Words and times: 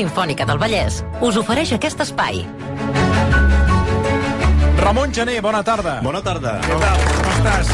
Simfònica 0.00 0.46
del 0.48 0.56
Vallès 0.62 1.02
us 1.20 1.36
ofereix 1.36 1.74
aquest 1.76 2.00
espai. 2.06 2.40
Ramon 4.80 5.12
Gené, 5.12 5.40
bona 5.40 5.62
tarda. 5.62 6.00
Bona 6.02 6.22
tarda. 6.24 6.56
Què 6.64 6.76
tal? 6.80 7.02
Com 7.20 7.28
estàs? 7.36 7.68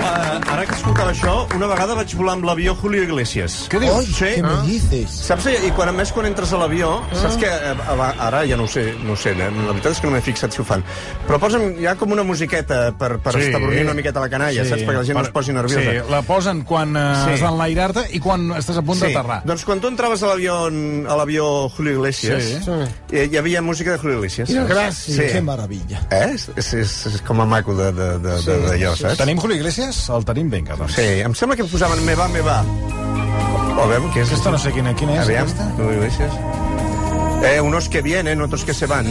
Uh, 0.00 0.52
ara 0.52 0.64
que 0.66 0.74
escoltava 0.74 1.12
això, 1.12 1.32
una 1.54 1.68
vegada 1.70 1.94
vaig 1.94 2.12
volar 2.18 2.34
amb 2.36 2.44
l'avió 2.48 2.74
Julio 2.76 3.02
Iglesias. 3.06 3.68
Què 3.70 3.78
dius? 3.80 4.00
Ay, 4.00 4.06
Sí. 4.06 4.30
¿qué 4.36 4.42
me 4.42 4.48
Ah. 4.54 4.62
dices? 4.66 5.10
Saps? 5.10 5.46
I 5.46 5.70
quan, 5.76 5.88
a 5.88 5.92
més, 5.92 6.10
quan 6.12 6.26
entres 6.26 6.52
a 6.52 6.58
l'avió, 6.58 7.02
saps 7.12 7.36
que... 7.36 7.46
eh, 7.46 8.16
Ara 8.20 8.44
ja 8.46 8.56
no 8.56 8.64
ho 8.64 8.68
sé, 8.68 8.94
no 9.04 9.12
ho 9.12 9.16
sé, 9.16 9.30
eh? 9.32 9.36
la 9.50 9.72
veritat 9.72 9.92
és 9.92 10.00
que 10.00 10.06
no 10.06 10.12
m'he 10.12 10.20
fixat 10.20 10.52
si 10.52 10.60
ho 10.60 10.64
fan. 10.64 10.82
Però 11.28 11.38
posen, 11.38 11.76
hi 11.80 11.86
ha 11.86 11.94
com 11.96 12.10
una 12.12 12.22
musiqueta 12.24 12.92
per, 12.98 13.18
per 13.20 13.32
Sí. 13.34 13.40
establir 13.48 13.84
una 13.84 13.94
miqueta 13.94 14.20
la 14.20 14.28
canalla, 14.28 14.64
saps? 14.64 14.82
Perquè 14.82 14.96
la 14.98 15.04
gent 15.04 15.18
no 15.18 15.24
es 15.24 15.30
posi 15.30 15.52
nerviosa. 15.52 15.80
Sí, 15.90 16.10
la 16.10 16.22
posen 16.22 16.62
quan 16.62 16.96
uh, 16.96 17.24
Sí. 17.24 17.30
has 17.32 17.40
d'enlairar-te 17.40 18.06
i 18.16 18.18
quan 18.20 18.50
estàs 18.58 18.76
a 18.78 18.82
punt 18.82 18.98
Sí. 18.98 19.06
d'aterrar. 19.12 19.42
Doncs 19.44 19.64
quan 19.64 19.80
tu 19.80 19.88
entraves 19.88 20.22
a 20.22 20.26
l'avió 20.26 20.66
a 20.66 21.16
l'avió 21.16 21.68
Julio 21.70 21.92
Iglesias, 21.92 22.42
Sí. 22.64 22.70
eh, 23.12 23.28
hi 23.30 23.36
havia 23.36 23.62
música 23.62 23.92
de 23.92 23.98
Julio 23.98 24.16
Iglesias. 24.18 24.50
Gracias. 24.50 25.16
Sí. 25.16 25.22
Qué 25.32 25.40
maravilla. 25.40 26.00
Eh? 26.10 26.36
És, 26.40 26.48
és, 26.56 26.72
és, 26.80 26.94
és 27.14 27.20
com 27.26 27.42
a 27.42 27.46
maco 27.48 27.74
de, 27.76 27.90
de, 27.92 28.08
de, 28.22 28.36
de, 28.46 28.56
d'allò, 28.66 28.94
saps? 28.98 29.18
Tenim 29.20 29.40
Julio 29.42 29.58
Iglesias? 29.60 30.00
El 30.14 30.24
tenim, 30.28 30.48
vinga, 30.52 30.78
doncs. 30.80 30.96
Sí, 30.96 31.20
em 31.26 31.36
sembla 31.36 31.58
que 31.58 31.66
posaven 31.68 32.02
me 32.06 32.16
va, 32.18 32.28
me 32.32 32.44
va. 32.46 32.60
O 33.80 33.86
veure, 33.88 34.08
què 34.14 34.24
és 34.24 34.32
Aquesta 34.32 34.52
no 34.54 34.60
sé 34.60 34.72
quina, 34.76 34.94
quina 34.96 35.18
és, 35.18 35.28
Aviam, 35.28 35.48
aquesta. 35.48 35.68
Julio 35.76 36.00
Iglesias. 36.00 36.34
Eh, 37.50 37.60
unos 37.64 37.88
que 37.88 38.02
vienen, 38.04 38.42
otros 38.44 38.64
que 38.64 38.74
se 38.76 38.86
van. 38.90 39.08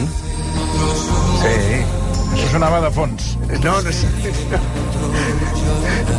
Sí. 1.40 1.99
Això 2.30 2.46
sonava 2.52 2.80
de 2.84 2.90
fons. 2.94 3.32
No, 3.64 3.72
no 3.82 3.92
sé. 3.92 4.08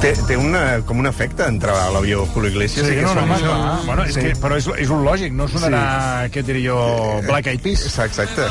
Té, 0.02 0.12
té 0.28 0.36
una, 0.38 0.62
com 0.88 1.00
un 1.02 1.06
efecte 1.10 1.46
entrar 1.48 1.76
a 1.78 1.90
l'avió 1.94 2.24
Julio 2.34 2.50
Iglesias. 2.52 2.88
Sí, 2.88 2.96
no, 3.04 3.14
no, 3.14 3.22
home, 3.24 3.36
això. 3.36 3.52
clar. 3.54 3.86
Bueno, 3.86 4.06
és 4.06 4.14
Sí. 4.16 4.22
que, 4.26 4.32
però 4.42 4.58
és, 4.58 4.68
és 4.82 4.90
un 4.90 5.04
lògic, 5.06 5.32
no 5.38 5.48
sonarà, 5.48 6.28
què 6.34 6.44
diria 6.44 6.72
jo, 6.72 7.22
Black 7.28 7.48
Eyed 7.48 7.62
Peas. 7.62 7.86
Exacte. 7.86 8.48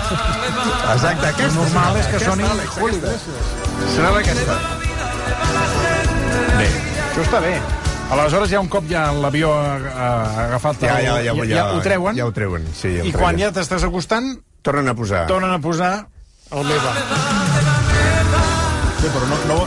Exacte, 0.94 1.26
aquesta. 1.26 1.48
El 1.48 1.54
normal 1.56 1.96
és 2.00 2.06
que 2.06 2.20
soni 2.24 2.44
Julio 2.78 2.98
aquesta. 2.98 3.32
Sonava 3.96 4.18
aquesta. 4.20 4.58
Bé, 6.58 6.68
això 7.10 7.26
està 7.26 7.40
bé. 7.44 7.54
Aleshores, 8.10 8.50
ja 8.50 8.58
un 8.60 8.66
cop 8.68 8.88
ja 8.90 9.04
l'avió 9.14 9.52
ha, 9.54 9.74
ha 9.76 10.46
agafat... 10.48 10.80
Ja, 10.82 10.96
ja, 11.00 11.18
ja, 11.22 11.34
ja, 11.34 11.44
ja, 11.46 11.66
ho 11.76 11.80
treuen, 11.84 12.16
Ja 12.18 12.26
ho 12.26 12.32
treuen, 12.34 12.64
sí. 12.74 12.96
Ja 12.96 13.04
ho 13.04 13.06
i 13.06 13.12
quan 13.14 13.38
ja 13.38 13.52
t'estàs 13.54 13.84
acostant, 13.86 14.32
Tornen 14.62 14.88
a 14.90 14.94
posar. 14.98 15.26
tornen 15.30 15.50
a 15.54 15.58
posar 15.62 15.92
el 16.50 16.64
meva. 16.66 16.92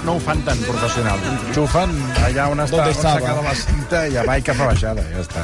No, 0.04 0.06
no, 0.06 0.12
no 0.12 0.18
ho 0.18 0.20
fan 0.20 0.42
tan 0.44 0.58
professional. 0.68 1.20
Xufen 1.56 1.92
allà 2.26 2.48
on 2.52 2.59
està, 2.59 2.76
¿Dónde 2.78 2.90
on 2.92 2.98
s'ha 2.98 3.14
estava? 3.14 3.20
quedat 3.22 3.44
la 3.44 3.56
cinta, 3.56 4.02
i 4.08 4.42
cap 4.44 4.59
a 4.59 4.66
baixada, 4.68 5.06
ja 5.14 5.22
està. 5.23 5.44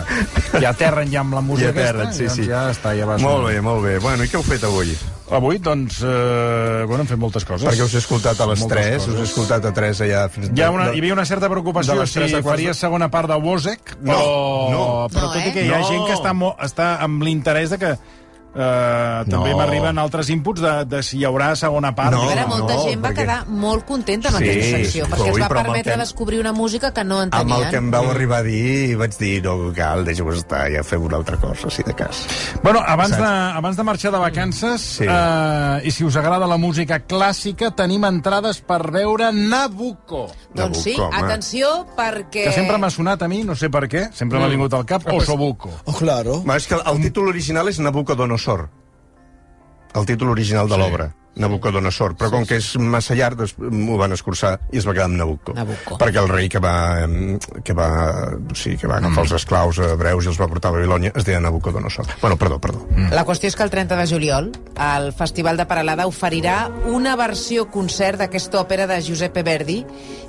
I 0.59 0.65
aterren 0.65 1.11
ja 1.11 1.21
amb 1.21 1.33
la 1.37 1.41
música 1.41 1.71
Ja 1.71 1.77
aterren, 1.77 2.07
aquesta, 2.09 2.17
sí, 2.17 2.23
i 2.23 2.27
doncs 2.27 2.39
sí. 2.41 2.49
ja 2.49 2.65
està, 2.73 2.93
ja 2.97 3.05
va 3.07 3.17
Molt 3.23 3.47
bé, 3.47 3.61
molt 3.61 3.83
bé. 3.85 3.97
Bueno, 4.03 4.23
i 4.23 4.27
què 4.27 4.35
heu 4.39 4.43
fet 4.43 4.63
avui? 4.67 4.91
Avui, 5.31 5.59
doncs, 5.61 5.99
eh, 6.03 6.83
bueno, 6.89 7.03
hem 7.03 7.07
fet 7.07 7.19
moltes 7.21 7.45
coses. 7.45 7.67
Perquè 7.69 7.85
us 7.85 7.93
he 7.93 7.99
escoltat 8.01 8.39
a 8.41 8.47
les 8.49 8.59
Moltes 8.59 8.77
3, 8.79 8.95
coses. 8.97 9.13
us 9.13 9.19
he 9.19 9.23
escoltat 9.29 9.65
a 9.65 9.73
3 9.73 10.01
allà 10.07 10.23
fins... 10.33 10.49
Hi, 10.55 10.61
ha 10.65 10.71
una, 10.73 10.87
hi 10.91 10.99
havia 11.03 11.13
una 11.13 11.25
certa 11.25 11.49
preocupació 11.49 11.93
de 11.93 11.99
les 12.01 12.09
si 12.11 12.19
de- 12.65 12.73
segona 12.73 13.09
part 13.13 13.29
de 13.29 13.35
Wozek, 13.35 13.95
No, 14.01 14.13
però, 14.13 14.71
no. 14.71 14.85
però 15.13 15.27
No, 15.27 15.31
tot 15.33 15.35
i 15.45 15.49
eh? 15.49 15.53
que 15.53 15.65
hi 15.67 15.69
ha 15.73 15.79
No. 15.79 15.87
gent 15.87 16.05
que 16.07 16.13
està, 16.17 16.33
mo, 16.33 16.55
està 16.59 16.97
amb 17.05 17.21
l'interès 17.23 17.69
de 17.69 17.77
que 17.77 17.93
eh, 18.55 19.23
també 19.29 19.51
No. 19.51 19.57
m'arriben 19.57 19.97
altres 19.99 20.29
inputs 20.29 20.61
de, 20.61 20.85
de 20.85 21.01
si 21.03 21.17
hi 21.19 21.25
haurà 21.25 21.55
segona 21.55 21.93
part. 21.95 22.11
No, 22.11 22.25
veure, 22.27 22.45
molta 22.47 22.73
no, 22.75 22.83
gent 22.83 23.03
va 23.03 23.09
perquè- 23.09 23.15
quedar 23.23 23.47
molt 23.47 23.85
contenta 23.85 24.29
amb 24.29 24.37
Sí, 24.39 24.49
aquesta 24.49 24.77
secció, 24.77 25.05
sí, 25.05 25.11
perquè 25.11 25.23
ui, 25.23 25.29
es 25.29 25.39
va 25.39 25.45
amb 25.45 25.55
permetre 25.55 25.93
que- 25.93 25.99
descobrir 25.99 26.39
una 26.39 26.53
música 26.53 26.93
que 26.93 27.03
no 27.03 27.19
Amb 27.21 27.33
entenien. 27.33 27.63
el 27.63 27.69
que 27.69 27.75
em 27.77 27.91
vau 27.91 28.09
arribar 28.09 28.39
a 28.39 28.43
dir, 28.43 28.97
vaig 28.97 29.17
dir, 29.17 29.43
no 29.43 29.71
cal, 29.75 30.03
deixa-ho 30.05 30.33
estar, 30.33 30.69
ja 30.71 30.83
fem 30.83 31.01
una 31.03 31.17
altra 31.17 31.37
cosa, 31.37 31.69
si 31.69 31.83
de 31.83 31.93
cas. 31.93 32.25
Bueno, 32.63 32.79
abans 32.85 33.11
de, 33.11 33.17
Saps? 33.17 33.57
abans 33.57 33.77
de 33.77 33.83
marxar 33.83 34.11
de 34.11 34.17
vacances, 34.19 34.81
Sí. 34.81 35.05
eh, 35.07 35.81
i 35.83 35.91
si 35.91 36.03
us 36.03 36.15
agrada 36.15 36.47
la 36.47 36.57
música 36.57 37.05
clàssica, 37.05 37.73
tenim 37.75 38.03
entrades 38.05 38.61
per 38.61 38.91
veure 38.91 39.31
Nabucco, 39.33 40.27
Doncs 40.53 40.77
sí, 40.83 40.95
Nabucco, 40.97 41.15
home. 41.17 41.25
atenció, 41.27 41.85
perquè... 41.95 42.43
que 42.45 42.51
sempre 42.51 42.77
m'ha 42.77 42.89
sonat 42.89 43.21
a 43.21 43.27
mi, 43.27 43.43
no 43.43 43.55
sé 43.55 43.69
per 43.69 43.87
què, 43.87 44.11
sempre 44.13 44.39
m'ha 44.39 44.47
vingut 44.47 44.73
al 44.73 44.85
cap, 44.85 45.03
Osobuco. 45.11 45.69
Oh, 45.85 45.93
claro. 45.93 46.41
Ma, 46.45 46.55
és 46.57 46.67
que 46.67 46.75
el, 46.75 46.81
el 46.85 47.01
títol 47.01 47.27
original 47.29 47.67
és 47.67 47.79
Nabucodonosor. 48.39 48.69
El 49.95 50.05
títol 50.05 50.29
original 50.29 50.69
de 50.69 50.77
l'obra. 50.77 51.15
Nabucodonosor, 51.39 52.17
però 52.19 52.27
com 52.33 52.43
que 52.43 52.57
és 52.59 52.65
massa 52.81 53.15
llarg, 53.15 53.37
doncs, 53.39 53.53
m'ho 53.57 53.95
van 53.99 54.11
escurçar 54.11 54.57
i 54.73 54.79
es 54.81 54.85
va 54.85 54.91
quedar 54.91 55.05
amb 55.07 55.15
Nabucco. 55.15 55.53
Nabucco. 55.55 55.95
Perquè 56.01 56.19
el 56.19 56.27
rei 56.27 56.49
que 56.51 56.59
va, 56.59 56.73
que 57.63 57.75
va, 57.77 57.87
sí, 58.57 58.75
que 58.77 58.89
va 58.89 58.97
agafar 58.97 59.23
els 59.23 59.35
esclaus 59.37 59.79
hebreus 59.85 60.25
i 60.25 60.31
els 60.33 60.39
va 60.41 60.49
portar 60.51 60.73
a 60.73 60.75
Babilònia 60.75 61.13
es 61.15 61.23
deia 61.23 61.39
Nabucodonosor. 61.39 62.09
Bueno, 62.19 62.35
perdó, 62.35 62.59
perdó. 62.59 62.83
La 63.15 63.23
qüestió 63.29 63.47
és 63.47 63.55
que 63.55 63.63
el 63.63 63.71
30 63.71 64.01
de 64.01 64.07
juliol 64.09 64.51
el 64.89 65.09
Festival 65.15 65.57
de 65.61 65.69
Paralada 65.69 66.09
oferirà 66.11 66.59
una 66.91 67.15
versió 67.15 67.69
concert 67.71 68.19
d'aquesta 68.19 68.59
òpera 68.65 68.89
de 68.89 68.99
Giuseppe 69.05 69.45
Verdi 69.45 69.79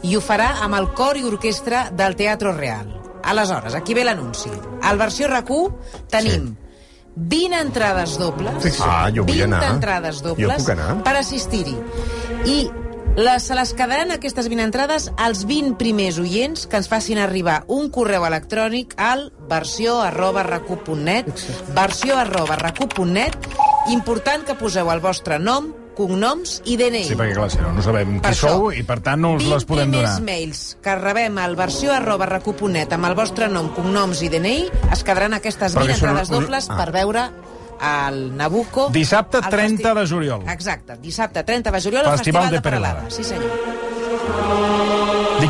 i 0.07 0.15
ho 0.15 0.23
farà 0.23 0.61
amb 0.63 0.79
el 0.79 0.93
cor 0.95 1.19
i 1.19 1.27
orquestra 1.27 1.89
del 1.91 2.15
Teatro 2.15 2.55
Real. 2.55 3.01
Aleshores, 3.25 3.75
aquí 3.75 3.99
ve 3.99 4.07
l'anunci. 4.07 4.53
Al 4.83 5.01
versió 5.01 5.27
RAC1 5.29 6.07
tenim 6.13 6.53
20 7.21 7.53
entrades 7.61 8.17
dobles, 8.19 8.81
Ah, 8.81 9.11
jo 9.13 9.25
vull 9.27 9.37
20 9.37 9.45
anar. 9.45 9.75
entrades 9.75 10.23
Jo 10.23 10.31
dobles 10.31 10.65
per 11.05 11.17
assistir-hi. 11.17 11.77
I 12.47 12.71
les, 13.17 13.43
se 13.43 13.55
les 13.55 13.75
quedaran 13.75 14.11
aquestes 14.15 14.49
20 14.49 14.63
entrades 14.65 15.11
als 15.19 15.45
20 15.45 15.75
primers 15.77 16.17
oients 16.23 16.67
que 16.67 16.79
ens 16.79 16.89
facin 16.89 17.19
arribar 17.19 17.65
un 17.69 17.91
correu 17.91 18.25
electrònic 18.25 18.95
al 18.97 19.33
versió 19.51 19.99
arroba 20.01 20.43
recu.net 20.47 21.29
versió 21.75 22.17
arroba 22.17 22.57
recu.net 22.57 23.37
important 23.91 24.47
que 24.47 24.55
poseu 24.55 24.89
el 24.93 25.01
vostre 25.05 25.39
nom, 25.39 25.73
cognoms 26.01 26.57
i 26.65 26.79
DNI. 26.81 27.05
Sí, 27.11 27.17
perquè 27.19 27.37
clar, 27.37 27.51
si 27.53 27.61
no, 27.61 27.71
no 27.77 27.85
sabem 27.85 28.17
Per 28.19 28.33
qui 28.33 28.39
això, 28.39 28.55
sou 28.57 28.73
i 28.73 28.83
per 28.89 28.99
tant 29.05 29.21
no 29.23 29.35
us 29.37 29.45
20 29.45 29.55
les 29.55 29.69
podem 29.69 29.93
donar. 29.93 30.17
primers 30.17 30.25
mails 30.27 30.65
que 30.83 30.97
rebem 30.99 31.39
al 31.45 31.55
versió 31.61 31.93
arroba 31.95 32.27
recu.net 32.33 32.97
amb 32.97 33.11
el 33.11 33.15
vostre 33.19 33.49
nom, 33.53 33.69
cognoms 33.77 34.25
i 34.25 34.33
DNI 34.33 34.57
es 34.93 35.05
quedaran 35.05 35.37
aquestes 35.37 35.77
Perquè 35.77 35.93
20 35.93 36.01
són 36.01 36.09
entrades 36.15 36.31
un- 36.33 36.41
dobles 36.41 36.71
ah. 36.71 36.77
per 36.81 36.91
veure 36.97 37.29
el 37.81 38.37
Nabucco... 38.37 38.89
Dissabte 38.93 39.39
al 39.39 39.49
30 39.49 39.81
festi- 39.81 39.95
de 40.01 40.07
juliol. 40.07 40.43
Exacte, 40.53 40.97
dissabte 41.01 41.45
30 41.45 41.71
de 41.73 41.81
juliol 41.81 42.05
al 42.07 42.19
Festival 42.19 42.43
Festival, 42.43 42.51
de 42.51 42.57
de. 42.57 42.63
Peralada. 42.63 43.05
Sí, 43.11 43.25
senyor. 43.25 44.90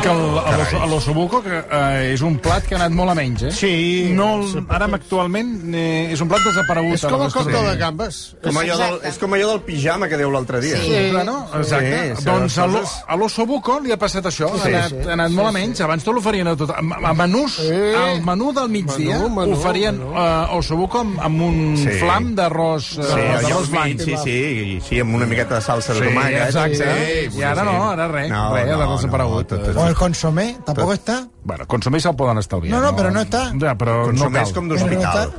Dic 0.01 0.09
el, 0.11 0.81
a 0.81 0.85
l'ossobuco, 0.89 1.41
que 1.45 1.59
eh, 1.61 2.13
és 2.15 2.21
un 2.25 2.37
plat 2.41 2.65
que 2.65 2.75
ha 2.75 2.79
anat 2.79 2.93
molt 2.97 3.11
a 3.13 3.15
menys, 3.17 3.43
eh? 3.43 3.51
Sí. 3.53 3.73
No, 4.17 4.31
el- 4.41 4.65
ara 4.69 4.87
actualment 4.97 5.73
eh, 5.75 6.11
és 6.13 6.21
un 6.23 6.27
plat 6.31 6.41
desaparegut. 6.45 6.95
És 6.97 7.05
com 7.05 7.21
el 7.21 7.31
còctel 7.33 7.67
de 7.69 7.75
gambes. 7.77 8.19
Com 8.43 8.57
allò 8.57 8.77
del, 8.79 8.97
és 9.09 9.17
com 9.21 9.33
allò 9.37 9.51
del 9.51 9.61
pijama 9.67 10.07
que 10.09 10.17
dèieu 10.17 10.31
l'altre 10.33 10.61
dia. 10.63 10.77
Sí. 10.81 11.11
Bueno, 11.13 11.47
exacte. 11.59 12.15
Sí, 12.15 12.23
sí, 12.23 12.25
doncs 12.25 12.57
a 12.57 13.15
l'ossobuco 13.19 13.79
li 13.83 13.91
ha 13.93 13.97
passat 14.01 14.25
això. 14.25 14.49
Sí, 14.57 14.71
ha, 14.73 14.77
anat, 14.81 14.89
sí. 14.95 15.07
ha 15.09 15.13
anat 15.13 15.31
molt 15.35 15.49
a 15.49 15.53
menys. 15.55 15.81
Abans 15.85 16.03
tot 16.03 16.15
l'oferien 16.17 16.47
a 16.47 16.55
tot. 16.57 16.71
A, 16.73 16.81
a 16.81 17.13
menús, 17.13 17.59
Sí. 17.61 17.69
al 17.97 18.21
menú 18.25 18.51
del 18.53 18.69
migdia, 18.69 19.17
Menú, 19.19 19.29
menú, 19.35 19.53
oferien 19.59 19.97
menú. 19.99 20.11
uh, 20.15 20.57
ossobuco 20.57 20.99
amb, 21.05 21.19
amb 21.21 21.41
un 21.41 21.77
Sí. 21.77 21.89
flam 21.99 22.33
d'arròs 22.35 22.97
uh, 22.97 23.03
Sí, 23.03 23.21
d'arròs 23.45 23.69
blanc. 23.69 23.99
sí, 24.01 24.15
sí, 24.23 24.79
sí, 24.87 24.99
amb 24.99 25.15
una 25.15 25.25
miqueta 25.25 25.55
de 25.55 25.61
salsa 25.61 25.93
de 25.93 25.99
Sí, 25.99 26.05
tomàquet. 26.07 26.45
exacte. 26.47 27.29
Sí, 27.31 27.39
I 27.39 27.43
ara 27.43 27.63
no, 27.63 27.89
ara 27.91 28.07
res. 28.07 28.29
No, 28.29 28.53
res, 28.55 28.65
no, 28.67 28.77
l'ha 28.77 28.85
no, 28.85 28.95
desaparegut. 28.97 29.47
tot- 29.47 29.63
tot- 29.63 29.75
el 29.91 29.97
consomé, 29.97 30.57
tampoco 30.65 30.93
está. 30.93 31.27
Bueno, 31.43 31.67
consumir 31.67 32.01
se'l 32.01 32.15
poden 32.17 32.41
estalviar. 32.41 32.73
No, 32.73 32.81
no, 32.83 32.95
però 32.97 33.11
no 33.13 33.23
està. 33.27 33.47
Ja, 33.59 33.75
però 33.77 34.01
no 34.01 34.11
Consumeix 34.11 34.49
cal. 34.49 34.55
com 34.57 34.69
Però 34.71 34.79
no 34.79 34.87
d'hospital. 34.87 35.33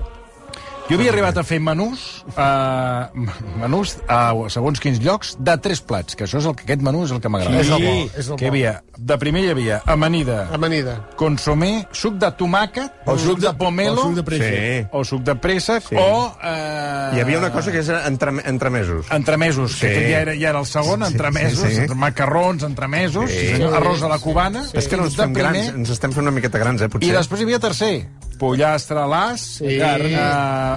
Jo 0.91 0.97
havia 0.99 1.13
arribat 1.13 1.39
a 1.41 1.43
fer 1.47 1.57
menús, 1.63 2.01
uh, 2.35 3.07
menús 3.63 3.95
a 4.11 4.35
segons 4.53 4.81
quins 4.83 4.99
llocs, 5.01 5.37
de 5.41 5.55
tres 5.63 5.81
plats, 5.81 6.17
que 6.19 6.27
això 6.27 6.41
és 6.43 6.49
el 6.51 6.57
que 6.59 6.67
aquest 6.67 6.83
menú 6.85 7.05
és 7.07 7.13
el 7.15 7.21
que 7.23 7.31
m'agrada. 7.33 7.61
És 7.63 7.71
el 7.73 7.81
bo, 7.87 7.93
és 8.21 8.29
el 8.29 8.37
que 8.41 8.49
havia, 8.51 8.73
de 8.99 9.17
primer 9.23 9.45
hi 9.47 9.53
havia 9.55 9.79
amanida, 9.89 10.49
Amanida. 10.53 10.97
consomé, 11.17 11.87
suc 11.97 12.19
de 12.21 12.29
tomàquet, 12.37 12.93
o 13.09 13.17
suc 13.17 13.41
de 13.41 13.55
pomelo, 13.57 14.03
o 14.03 14.11
suc 14.11 14.19
de 14.19 14.25
pressa. 14.27 14.51
Sí. 14.53 14.87
o 14.93 15.05
suc 15.05 15.23
de 15.31 15.35
préssec, 15.41 15.87
Sí. 15.89 15.97
o... 15.97 16.27
Uh, 16.43 17.17
Hi 17.17 17.21
havia 17.21 17.39
una 17.39 17.53
cosa 17.53 17.73
que 17.73 17.79
és 17.81 17.89
entre, 17.89 18.33
entremesos. 18.45 19.07
Entremesos, 19.11 19.77
que 19.81 19.87
Sí. 19.87 19.93
aquest 19.95 20.11
ja 20.11 20.21
era, 20.27 20.35
ja 20.35 20.49
era 20.51 20.59
el 20.61 20.67
segon, 20.67 21.01
Sí, 21.01 21.07
sí, 21.07 21.13
entremesos, 21.13 21.69
sí, 21.73 21.87
sí. 21.89 21.95
macarrons, 21.95 22.63
entremesos, 22.65 23.31
Sí. 23.31 23.57
sí. 23.57 23.63
arròs 23.63 24.03
a 24.03 24.09
la 24.09 24.19
cubana, 24.19 24.65
És 24.75 24.89
que 24.89 24.97
no 24.99 25.05
ens 25.05 25.17
de 25.17 25.23
fem 25.23 25.33
grans, 25.33 25.69
ens 25.73 25.91
estem 25.91 26.13
fent 26.13 26.23
una 26.27 26.33
miqueta 26.35 26.59
grans, 26.59 26.83
eh, 26.83 26.89
potser. 26.91 27.09
i 27.09 27.13
després 27.17 27.41
hi 27.41 27.45
havia 27.45 27.59
tercer, 27.61 28.09
pollastre 28.39 28.99
a 28.99 29.07
l'as, 29.07 29.41
Sí. 29.41 29.65
eh, 29.79 29.83
osobuco, 29.83 30.72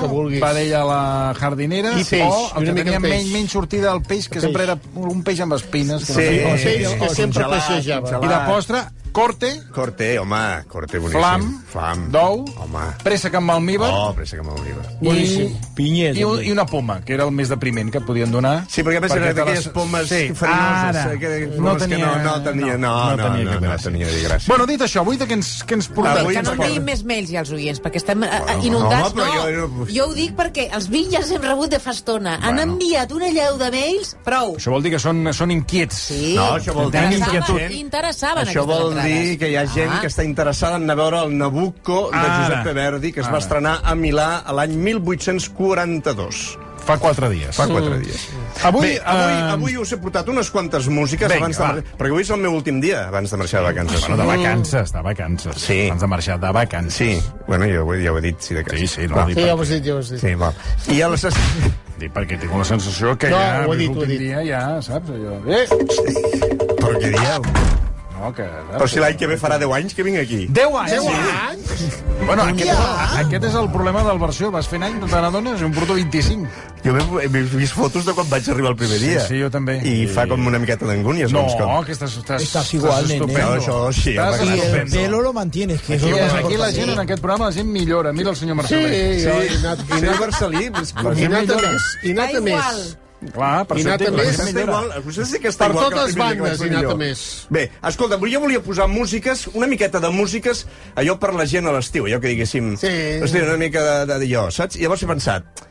Que 0.00 0.06
vulguis. 0.06 0.40
vedella 0.40 0.82
a 0.82 0.84
la 0.84 1.34
jardinera, 1.38 1.92
I 1.98 2.04
peix, 2.04 2.22
o 2.22 2.58
el 2.58 2.64
que 2.66 2.72
tenia 2.72 3.00
menys, 3.00 3.30
menys 3.32 3.50
sortida 3.52 3.90
del 3.92 4.02
peix, 4.02 4.28
que 4.28 4.34
Peix. 4.40 4.44
sempre 4.44 4.62
era 4.64 4.78
un 4.94 5.22
peix 5.22 5.40
amb 5.40 5.52
espines. 5.54 6.04
Que 6.04 6.12
Sí. 6.12 6.40
no 6.44 6.50
El 6.54 6.58
sé 6.58 6.64
peix 6.74 6.88
que 6.88 7.08
sempre 7.14 7.42
congelat, 7.44 7.68
passejava. 7.68 8.24
I 8.24 8.28
de 8.28 8.38
postre, 8.52 8.78
corte, 9.12 9.62
Corte, 9.72 10.18
home, 10.18 10.64
corte 10.68 10.98
boníssim. 10.98 11.20
flam, 11.20 11.62
Flam. 11.68 12.10
d'ou, 12.10 12.44
Home. 12.58 12.80
préssec 13.02 13.34
amb 13.34 13.50
almíbar, 13.50 13.90
Oh, 13.92 14.14
pressa 14.14 14.36
que 14.36 14.42
m'oliva. 14.42 14.82
i, 15.02 15.56
Pinyes. 15.74 16.16
i, 16.16 16.24
un, 16.24 16.42
i 16.44 16.50
una 16.50 16.64
poma, 16.66 17.00
que 17.04 17.14
era 17.14 17.24
el 17.24 17.30
més 17.32 17.48
depriment 17.48 17.90
que 17.90 17.98
et 17.98 18.04
podien 18.04 18.30
donar. 18.30 18.64
Sí, 18.68 18.82
perquè 18.82 18.98
a 18.98 19.00
més 19.00 19.12
eren 19.12 19.28
te 19.28 19.34
d'aquelles 19.34 19.64
les- 19.66 19.72
pomes 19.74 20.08
sí. 20.08 20.32
farinoses. 20.34 20.96
Ara. 21.06 21.18
que, 21.18 21.46
No 21.58 21.72
que 21.76 21.78
tenia, 21.86 21.98
no, 22.06 22.22
no 22.24 22.42
tenia, 22.42 22.76
no, 22.76 22.78
no, 22.78 23.16
no, 23.16 23.24
tenia 23.24 23.44
no, 23.44 23.60
no, 23.60 23.66
gràcia. 23.66 23.82
tenia 23.84 24.06
ni 24.06 24.22
gràcia. 24.22 24.46
Bueno, 24.48 24.66
dit 24.66 24.80
això, 24.80 25.00
avui 25.00 25.16
de 25.16 25.26
què 25.26 25.32
ens, 25.32 25.64
què 25.66 25.74
ens 25.74 25.88
portem? 25.88 26.18
Avui 26.22 26.34
que 26.34 26.42
no 26.42 26.50
ens 26.52 26.60
en 26.60 26.66
diguin 26.66 26.84
més 26.84 27.04
mails 27.04 27.30
ja 27.30 27.40
els 27.40 27.50
oients, 27.52 27.80
perquè 27.82 27.96
estem 27.96 28.22
eh, 28.24 28.28
Bueno, 28.44 28.62
inundats. 28.64 29.12
home, 29.12 29.22
però 29.22 29.34
no, 29.34 29.68
jo- 29.86 29.86
jo 29.94 30.06
ho 30.08 30.14
dic 30.14 30.34
perquè 30.36 30.68
els 30.72 30.88
20 30.88 31.10
ja 31.12 31.18
els 31.18 31.30
hem 31.30 31.42
rebut 31.42 31.70
de 31.70 31.78
fa 31.80 31.90
estona. 31.90 32.34
Han 32.42 32.54
Bueno. 32.56 32.72
enviat 32.72 33.12
una 33.12 33.28
lleu 33.30 33.56
de 33.58 33.70
mails, 33.70 34.16
prou. 34.24 34.56
Això 34.56 34.70
vol 34.70 34.82
dir 34.82 34.92
que 34.92 34.98
són, 34.98 35.32
són 35.32 35.50
inquiets. 35.50 35.94
Sí, 35.94 36.34
No, 36.36 36.56
això 36.58 36.72
vol 36.74 36.90
dir 36.90 37.02
interessaven, 37.02 37.72
interessaven 37.72 38.46
Això 38.46 38.62
aquestes 38.64 38.97
vol 39.02 39.08
dir 39.24 39.38
que 39.38 39.48
hi 39.50 39.56
ha 39.56 39.66
gent 39.66 39.90
Ah. 39.96 40.00
que 40.02 40.08
està 40.08 40.24
interessada 40.24 40.76
en 40.76 40.82
anar 40.84 40.94
a 40.98 41.02
veure 41.02 41.22
el 41.26 41.36
Nabucco 41.38 42.10
de 42.10 42.16
Ara. 42.18 42.38
Giuseppe 42.46 42.72
Verdi, 42.74 43.12
que 43.12 43.20
es 43.20 43.26
Ara. 43.26 43.34
va 43.34 43.38
estrenar 43.44 43.80
a 43.84 43.94
Milà 43.94 44.30
a 44.44 44.52
l'any 44.52 44.76
1842. 44.76 46.58
Fa 46.88 46.96
quatre 46.96 47.28
dies. 47.28 47.52
Fa 47.54 47.66
quatre 47.68 47.98
dies. 48.00 48.22
Avui, 48.64 48.80
Bé, 48.94 49.00
avui, 49.04 49.32
eh, 49.32 49.50
avui 49.52 49.74
us 49.76 49.90
he 49.92 49.98
portat 50.00 50.26
unes 50.32 50.48
quantes 50.50 50.86
músiques 50.88 51.28
Vinga, 51.28 51.42
abans 51.44 51.58
de... 51.58 51.62
va. 51.62 51.72
mar- 51.74 51.82
Perquè 51.98 52.08
avui 52.14 52.22
és 52.22 52.30
el 52.32 52.40
meu 52.40 52.54
últim 52.56 52.78
dia 52.80 53.02
abans 53.10 53.28
de 53.30 53.36
marxar 53.36 53.60
de 53.60 53.66
vacances. 53.66 54.00
Bueno, 54.06 54.16
de 54.16 54.26
vacances, 54.30 54.92
de 54.94 55.02
vacances. 55.02 55.54
Sí. 55.60 55.86
Abans 55.88 56.00
de 56.00 56.06
marxar 56.06 56.40
de 56.40 56.50
vacances. 56.56 56.94
Sí, 56.94 57.22
bueno, 57.46 57.66
jo, 57.68 57.92
he- 57.92 58.04
ja 58.06 58.12
ho 58.12 58.16
he 58.18 58.22
dit, 58.22 58.40
sí, 58.40 58.54
de 58.54 58.64
cas. 58.64 58.78
Sí, 58.80 58.86
sí, 58.86 59.06
no, 59.06 59.16
Va. 59.16 59.26
Sí, 59.26 59.34
ja 59.34 59.54
ho 59.54 59.60
has 59.60 59.68
dit, 59.68 59.84
ja 59.84 59.94
ho 59.94 59.98
has 59.98 60.08
dit. 60.10 60.20
Sí, 60.20 60.34
val. 60.34 60.54
I 60.88 61.02
a 61.02 61.08
les... 61.10 61.26
Dic 61.98 62.12
perquè 62.14 62.38
tinc 62.40 62.52
la 62.56 62.64
sensació 62.64 63.18
que 63.18 63.28
No, 63.28 63.36
ja... 63.36 63.66
ho 63.66 63.74
he 63.74 63.76
dit, 63.76 63.88
l'últim 63.88 64.00
ho 64.00 64.04
he 64.04 64.06
dit. 64.06 64.20
dia 64.20 64.44
ja, 64.46 64.80
saps? 64.80 65.10
Allò... 65.10 65.36
Eh! 65.44 65.66
Però 66.78 66.94
què 66.96 67.10
dieu? 67.12 67.42
No, 68.18 68.32
que... 68.34 68.44
Però 68.72 68.86
si 68.90 68.98
l'any 69.02 69.16
que 69.16 69.28
ve 69.30 69.36
farà 69.38 69.58
10 69.62 69.72
anys 69.78 69.94
que 69.94 70.02
vinc 70.06 70.18
aquí. 70.18 70.40
10 70.50 70.74
anys! 70.82 70.92
10 70.92 71.02
sí. 71.06 71.34
anys? 71.48 71.98
Bueno, 72.26 72.42
aquest, 72.42 72.70
és, 72.72 73.14
aquest 73.22 73.44
és 73.48 73.54
el 73.60 73.68
problema 73.72 74.02
del 74.04 74.18
versió. 74.18 74.50
Vas 74.54 74.66
fent 74.68 74.82
any, 74.82 74.98
te 75.00 75.06
n'adones, 75.22 75.62
un 75.62 75.72
porto 75.76 75.94
25. 75.94 76.48
Jo 76.84 76.96
he 77.22 77.28
vist 77.30 77.74
fotos 77.74 78.04
de 78.06 78.14
quan 78.16 78.28
vaig 78.30 78.48
arribar 78.50 78.72
el 78.74 78.76
primer 78.80 78.98
dia. 79.00 79.22
sí, 79.26 79.38
jo 79.40 79.50
també. 79.54 79.78
I 79.86 80.06
fa 80.10 80.26
com 80.30 80.44
una 80.46 80.58
miqueta 80.58 80.86
d'angúnies. 80.86 81.32
No, 81.32 81.46
doncs, 81.46 81.56
com... 81.60 81.84
que 81.86 81.94
estàs, 81.96 82.18
estàs, 82.20 82.42
Estàs 82.42 82.74
igual, 82.74 83.06
nene. 83.06 83.18
estupendo. 83.18 83.48
No, 83.48 83.56
això 83.62 83.78
sí, 83.92 84.16
Estàs 84.16 84.40
home, 84.42 84.56
Y 84.56 84.60
el 84.82 84.90
pelo 84.90 85.22
lo 85.22 85.32
mantienes, 85.32 85.80
que 85.82 85.94
Aquí, 85.94 86.10
más 86.10 86.34
aquí 86.34 86.56
la 86.56 86.72
gent, 86.72 86.90
en 86.90 86.98
aquest 86.98 87.20
programa, 87.22 87.46
la 87.46 87.52
gent 87.52 87.68
millora. 87.68 88.12
Mira 88.12 88.30
el 88.30 88.36
senyor 88.36 88.56
Sí, 88.66 88.74
Marcelí. 88.74 89.20
sí. 89.20 89.28
i 89.28 89.58
anat, 89.64 89.78
i 89.88 89.98
I 89.98 90.18
Marcelí, 90.20 90.64
és 90.82 90.92
com... 90.92 91.12
i 91.18 91.24
anat 92.12 92.34
a 92.34 93.07
Clar, 93.18 93.64
per 93.66 93.78
I 93.80 93.82
anat 93.82 94.04
a 94.06 94.10
més. 94.14 94.36
igual, 94.52 94.92
sí 95.10 95.40
que 95.42 95.50
està 95.50 95.66
Per 95.66 95.74
igual 95.74 95.88
totes 95.90 96.14
bandes, 96.14 96.38
i 96.38 96.44
anat 96.46 96.60
venir 96.62 96.78
a 96.78 96.82
jo. 96.84 96.96
més. 97.00 97.22
Bé, 97.50 97.64
escolta, 97.90 98.18
jo 98.30 98.40
volia 98.44 98.60
posar 98.62 98.86
músiques, 98.90 99.48
una 99.58 99.66
miqueta 99.66 99.98
de 99.98 100.10
músiques, 100.14 100.66
allò 100.94 101.18
per 101.18 101.32
la 101.34 101.46
gent 101.50 101.66
a 101.66 101.74
l'estiu, 101.74 102.06
allò 102.06 102.20
que 102.22 102.30
diguéssim... 102.30 102.76
Sí. 102.78 102.94
Hosti, 103.24 103.42
una 103.42 103.58
mica 103.58 103.82
de, 103.82 104.20
de, 104.22 104.30
jo, 104.30 104.46
saps? 104.54 104.78
I 104.78 104.86
llavors 104.86 105.02
he 105.02 105.10
pensat, 105.10 105.64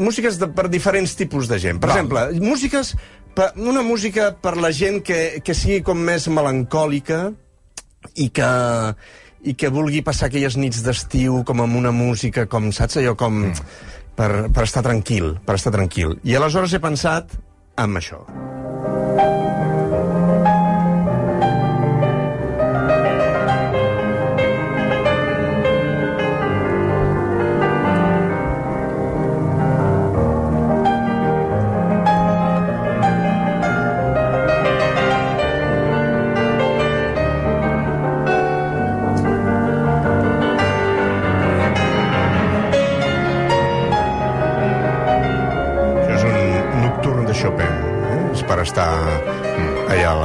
músiques 0.00 0.40
de, 0.40 0.48
per 0.56 0.70
diferents 0.72 1.16
tipus 1.20 1.52
de 1.52 1.60
gent. 1.60 1.82
Per 1.82 1.92
exemple, 1.92 2.26
músiques... 2.40 2.96
Per, 3.30 3.52
una 3.62 3.84
música 3.86 4.32
per 4.42 4.56
la 4.58 4.72
gent 4.74 5.04
que, 5.06 5.38
que 5.46 5.54
sigui 5.54 5.84
com 5.86 6.00
més 6.02 6.24
melancòlica 6.32 7.28
i 8.18 8.26
que 8.34 8.48
i 9.40 9.54
que 9.56 9.70
vulgui 9.72 10.02
passar 10.04 10.28
aquelles 10.28 10.56
nits 10.60 10.82
d'estiu 10.84 11.40
com 11.48 11.62
amb 11.64 11.78
una 11.78 11.92
música, 11.96 12.46
com, 12.50 12.68
saps, 12.76 12.98
allò 13.00 13.14
com... 13.16 13.46
Per, 14.18 14.30
per 14.52 14.64
estar 14.66 14.82
tranquil, 14.84 15.34
per 15.46 15.56
estar 15.56 15.72
tranquil. 15.74 16.18
I 16.24 16.36
aleshores 16.36 16.74
he 16.74 16.82
pensat 16.82 17.38
això. 18.00 18.24
Això 18.28 19.49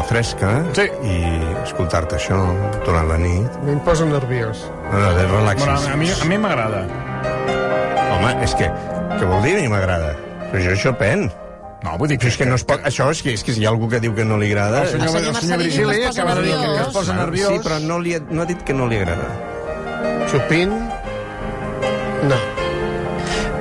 fresca 0.09 0.51
Sí. 0.77 0.85
i 1.03 1.15
escoltar-te 1.63 2.15
això 2.17 2.37
durant 2.85 3.07
la 3.09 3.17
nit. 3.21 3.57
Em 3.67 3.79
posa 3.85 4.05
nerviós. 4.09 4.65
No, 4.91 4.99
no, 4.99 5.13
de 5.17 5.25
relaxis. 5.27 5.65
Bueno, 5.65 5.93
a 5.93 5.95
mi, 5.97 6.11
a 6.11 6.25
mi 6.29 6.37
m'agrada. 6.37 6.85
Home, 8.15 8.35
és 8.43 8.53
que... 8.55 8.69
Què 9.15 9.25
vol 9.29 9.41
dir 9.45 9.55
a 9.57 9.61
mi 9.63 9.67
m'agrada? 9.71 10.13
Però 10.51 10.59
això 10.61 10.73
és 10.75 10.81
Chopin. 10.83 11.27
No, 11.85 11.93
vull 11.99 12.09
dir 12.09 12.17
Però 12.17 12.31
és 12.31 12.37
que 12.39 12.45
no 12.49 12.55
es 12.57 12.63
pot... 12.67 12.81
Això 12.87 13.09
és 13.13 13.21
que, 13.21 13.33
és 13.37 13.43
que 13.45 13.53
si 13.53 13.61
hi 13.61 13.67
ha 13.67 13.69
algú 13.73 13.87
que 13.91 13.99
diu 14.03 14.15
que 14.17 14.25
no 14.25 14.37
li 14.41 14.49
agrada... 14.51 14.83
El 14.83 14.93
senyor, 14.95 15.07
El 15.07 15.13
senyor 15.13 15.35
el 15.35 15.41
senyor 15.41 15.57
Marcelí 15.59 15.69
Virgili 15.69 16.01
es 16.01 16.07
posa 16.07 16.21
acaba 16.21 16.35
de 16.35 16.47
dir 16.47 16.55
que 16.55 16.81
es 16.81 16.93
posa 16.95 17.17
nerviós. 17.19 17.53
Sí, 17.53 17.59
però 17.67 17.79
no, 17.85 17.99
li 17.99 18.15
ha, 18.17 18.19
no 18.29 18.41
ha 18.41 18.49
dit 18.49 18.63
que 18.65 18.73
no 18.73 18.87
li 18.89 18.97
agrada. 18.97 19.29
Chopin? 20.31 20.73
No. 22.25 22.39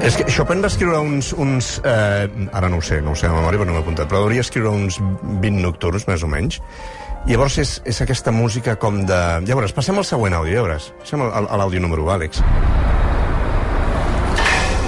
És 0.04 0.16
que 0.20 0.26
Chopin 0.28 0.60
va 0.60 0.68
escriure 0.68 0.98
uns... 1.00 1.30
uns 1.40 1.78
eh, 1.84 2.28
ara 2.52 2.68
no 2.68 2.76
ho 2.76 2.82
sé, 2.84 2.98
no 3.00 3.14
ho 3.14 3.16
sé 3.16 3.24
de 3.28 3.32
memòria, 3.32 3.56
però 3.62 3.70
no 3.70 3.76
m'he 3.78 3.80
apuntat, 3.84 4.08
però 4.10 4.20
hauria 4.26 4.42
escriure 4.44 4.68
uns 4.76 4.98
20 5.40 5.62
nocturns, 5.64 6.04
més 6.10 6.22
o 6.22 6.28
menys. 6.28 6.58
I 7.24 7.32
llavors 7.32 7.56
és, 7.62 7.70
és 7.88 8.02
aquesta 8.04 8.32
música 8.34 8.74
com 8.76 8.98
de... 9.08 9.20
Ja 9.48 9.56
veuràs, 9.56 9.72
passem 9.72 9.96
al 9.96 10.04
següent 10.04 10.36
àudio, 10.36 10.58
ja 10.58 10.64
veuràs. 10.66 10.90
Passem 11.00 11.24
al- 11.24 11.48
a 11.48 11.56
l'àudio 11.62 11.80
número 11.80 12.04
1, 12.04 12.12
Àlex. 12.18 12.42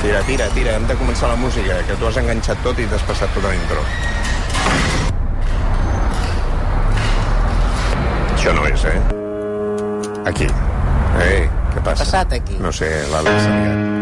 Tira, 0.05 0.21
tira, 0.29 0.51
tira, 0.55 0.77
hem 0.77 0.85
de 0.87 0.99
començar 1.01 1.33
la 1.33 1.41
música, 1.41 1.81
que 1.89 1.97
tu 1.97 2.07
has 2.11 2.21
enganxat 2.21 2.61
tot 2.63 2.79
i 2.79 2.85
t'has 2.93 3.09
passat 3.09 3.33
tota 3.35 3.49
la 3.49 3.57
intro. 3.57 3.81
Això 8.37 8.53
no 8.61 8.69
és, 8.69 8.85
eh? 8.93 9.01
Aquí. 10.29 10.53
Ei, 11.25 11.47
què 11.73 11.81
passa? 11.81 12.05
Passat 12.05 12.37
aquí. 12.43 12.61
No 12.61 12.69
sé, 12.75 12.93
l'Àlex 13.09 13.47
s'ha 13.49 13.57
liat. 13.57 13.96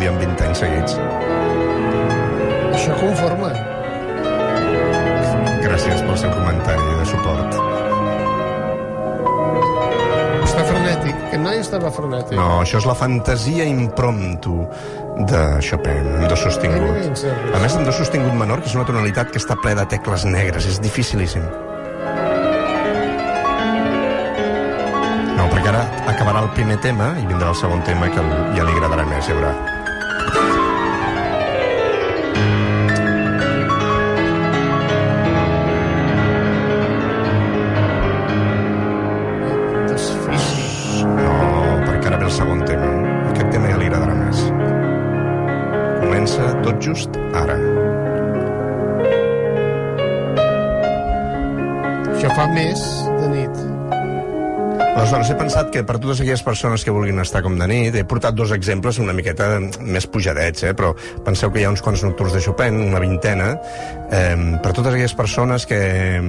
Estudiant 0.00 0.16
20 0.16 0.44
anys 0.46 0.60
seguits. 0.64 0.92
Això 2.72 2.94
conforma. 2.96 3.50
Gràcies 5.60 6.00
pel 6.06 6.16
seu 6.16 6.30
comentari 6.32 6.94
de 6.96 7.06
suport. 7.08 7.58
Està 10.46 10.64
frenètic. 10.64 11.18
Aquest 11.26 11.42
noi 11.44 11.60
estava 11.60 11.90
frenètic. 11.92 12.38
No, 12.38 12.62
això 12.62 12.80
és 12.80 12.86
la 12.88 12.96
fantasia 12.96 13.66
impromptu 13.68 14.62
de 15.28 15.42
Chopin, 15.60 16.08
en 16.16 16.24
do 16.30 16.38
sostingut. 16.38 17.26
A 17.52 17.60
més, 17.60 17.76
en 17.76 17.84
do 17.84 17.92
sostingut 17.92 18.32
menor, 18.38 18.62
que 18.62 18.72
és 18.72 18.76
una 18.78 18.86
tonalitat 18.88 19.34
que 19.34 19.42
està 19.42 19.58
ple 19.60 19.74
de 19.76 19.84
tecles 19.90 20.24
negres. 20.24 20.64
És 20.70 20.80
dificilíssim. 20.80 21.44
No, 25.36 25.44
perquè 25.44 25.68
ara 25.74 25.84
acabarà 26.08 26.46
el 26.46 26.48
primer 26.56 26.80
tema 26.80 27.12
i 27.20 27.28
vindrà 27.28 27.52
el 27.52 27.60
segon 27.60 27.84
tema 27.84 28.08
que 28.08 28.24
ja 28.56 28.64
li 28.64 28.72
agradarà 28.78 29.04
més, 29.12 29.28
ja 29.28 29.36
veurà. 29.36 29.79
Aleshores, 55.20 55.36
he 55.36 55.42
pensat 55.44 55.66
que 55.68 55.80
per 55.84 55.98
totes 56.00 56.22
aquelles 56.22 56.40
persones 56.40 56.80
que 56.80 56.92
vulguin 56.96 57.20
estar 57.20 57.42
com 57.44 57.58
de 57.60 57.66
nit, 57.68 57.92
he 57.92 58.06
portat 58.08 58.32
dos 58.32 58.54
exemples 58.56 58.96
una 59.02 59.12
miqueta 59.12 59.58
més 59.84 60.06
pujadets, 60.08 60.62
eh? 60.64 60.70
però 60.72 60.94
penseu 61.26 61.50
que 61.52 61.60
hi 61.60 61.66
ha 61.68 61.72
uns 61.74 61.82
quants 61.84 62.00
nocturns 62.06 62.32
de 62.32 62.40
Chopin, 62.40 62.78
una 62.86 63.02
vintena, 63.02 63.50
eh, 64.08 64.56
per 64.64 64.72
totes 64.72 64.94
aquelles 64.94 65.12
persones 65.18 65.66
que 65.68 65.76
eh, 65.76 66.22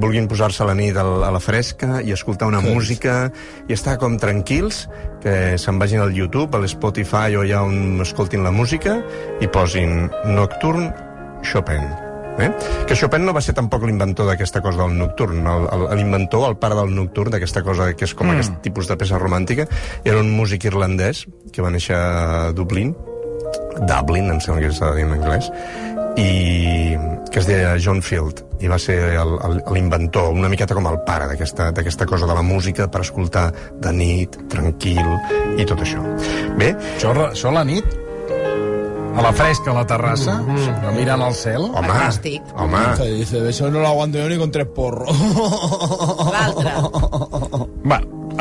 vulguin 0.00 0.30
posar-se 0.30 0.62
a 0.64 0.68
la 0.70 0.76
nit 0.78 0.96
a 0.96 1.04
la 1.04 1.42
fresca 1.44 2.00
i 2.00 2.14
escoltar 2.16 2.48
una 2.48 2.62
música 2.64 3.26
i 3.68 3.76
estar 3.76 3.98
com 4.00 4.16
tranquils, 4.16 4.86
que 5.20 5.58
se'n 5.60 5.82
vagin 5.82 6.00
al 6.00 6.16
YouTube, 6.16 6.56
a 6.56 6.62
l'Spotify 6.62 7.36
o 7.36 7.44
allà 7.44 7.60
on 7.68 8.00
escoltin 8.00 8.48
la 8.48 8.54
música 8.54 8.96
i 9.44 9.52
posin 9.52 10.08
Nocturn 10.24 10.88
Chopin. 11.44 12.11
Eh? 12.38 12.50
Que 12.88 12.96
Chopin 12.96 13.26
no 13.26 13.32
va 13.36 13.42
ser 13.44 13.52
tampoc 13.54 13.84
l'inventor 13.84 14.26
d'aquesta 14.26 14.62
cosa 14.64 14.82
del 14.86 14.96
nocturn. 14.98 15.46
El- 15.46 15.68
el- 15.72 15.98
L'inventor, 15.98 16.48
el 16.48 16.56
pare 16.56 16.74
del 16.74 16.94
nocturn, 16.94 17.30
d'aquesta 17.30 17.62
cosa 17.62 17.92
que 17.94 18.04
és 18.08 18.14
com 18.14 18.26
mm. 18.28 18.36
aquest 18.38 18.60
tipus 18.64 18.88
de 18.88 18.96
peça 18.96 19.18
romàntica, 19.20 19.66
era 20.04 20.18
un 20.20 20.30
músic 20.32 20.64
irlandès 20.70 21.26
que 21.52 21.62
va 21.62 21.70
néixer 21.70 21.94
a 21.96 22.52
Dublín, 22.56 22.94
Dublin, 23.88 24.30
em 24.32 24.40
sembla 24.40 24.62
que 24.64 24.72
s'ha 24.72 24.90
de 24.92 24.96
dir 24.96 25.04
en 25.06 25.12
anglès, 25.18 25.50
i 26.16 26.96
que 27.32 27.40
es 27.40 27.46
deia 27.48 27.76
John 27.80 28.02
Field, 28.04 28.42
i 28.60 28.68
va 28.68 28.78
ser 28.78 28.98
el- 29.16 29.38
el- 29.48 29.62
l'inventor, 29.72 30.32
una 30.32 30.48
miqueta 30.48 30.74
com 30.76 30.86
el 30.86 31.00
pare 31.06 31.26
d'aquesta 31.30 31.70
d'aquesta 31.72 32.06
cosa 32.06 32.26
de 32.26 32.34
la 32.34 32.42
música 32.42 32.90
per 32.90 33.00
escoltar 33.00 33.50
de 33.80 33.92
nit, 33.92 34.36
tranquil, 34.48 35.00
i 35.56 35.64
tot 35.64 35.80
això. 35.80 36.02
Bé, 36.58 36.74
Això, 36.96 37.12
això 37.30 37.48
a 37.48 37.52
la 37.52 37.64
nit, 37.64 37.84
a 39.14 39.22
la 39.22 39.32
fresca, 39.32 39.70
a 39.70 39.74
la 39.74 39.86
terrassa, 39.86 40.38
mm. 40.40 40.94
mirant 40.96 41.22
al 41.22 41.34
cel. 41.34 41.62
home, 41.62 41.88
Fantàstic. 41.88 42.42
home, 42.56 42.78
Te 42.96 43.08
dice, 43.14 43.48
eso 43.48 43.70
no 43.70 43.80
lo 43.80 43.88
aguanto 43.88 44.18
yo 44.18 44.28
ni 44.28 44.38
con 44.38 44.50
tres 44.50 44.66
porros. 44.66 45.10
L'altre. 46.32 46.72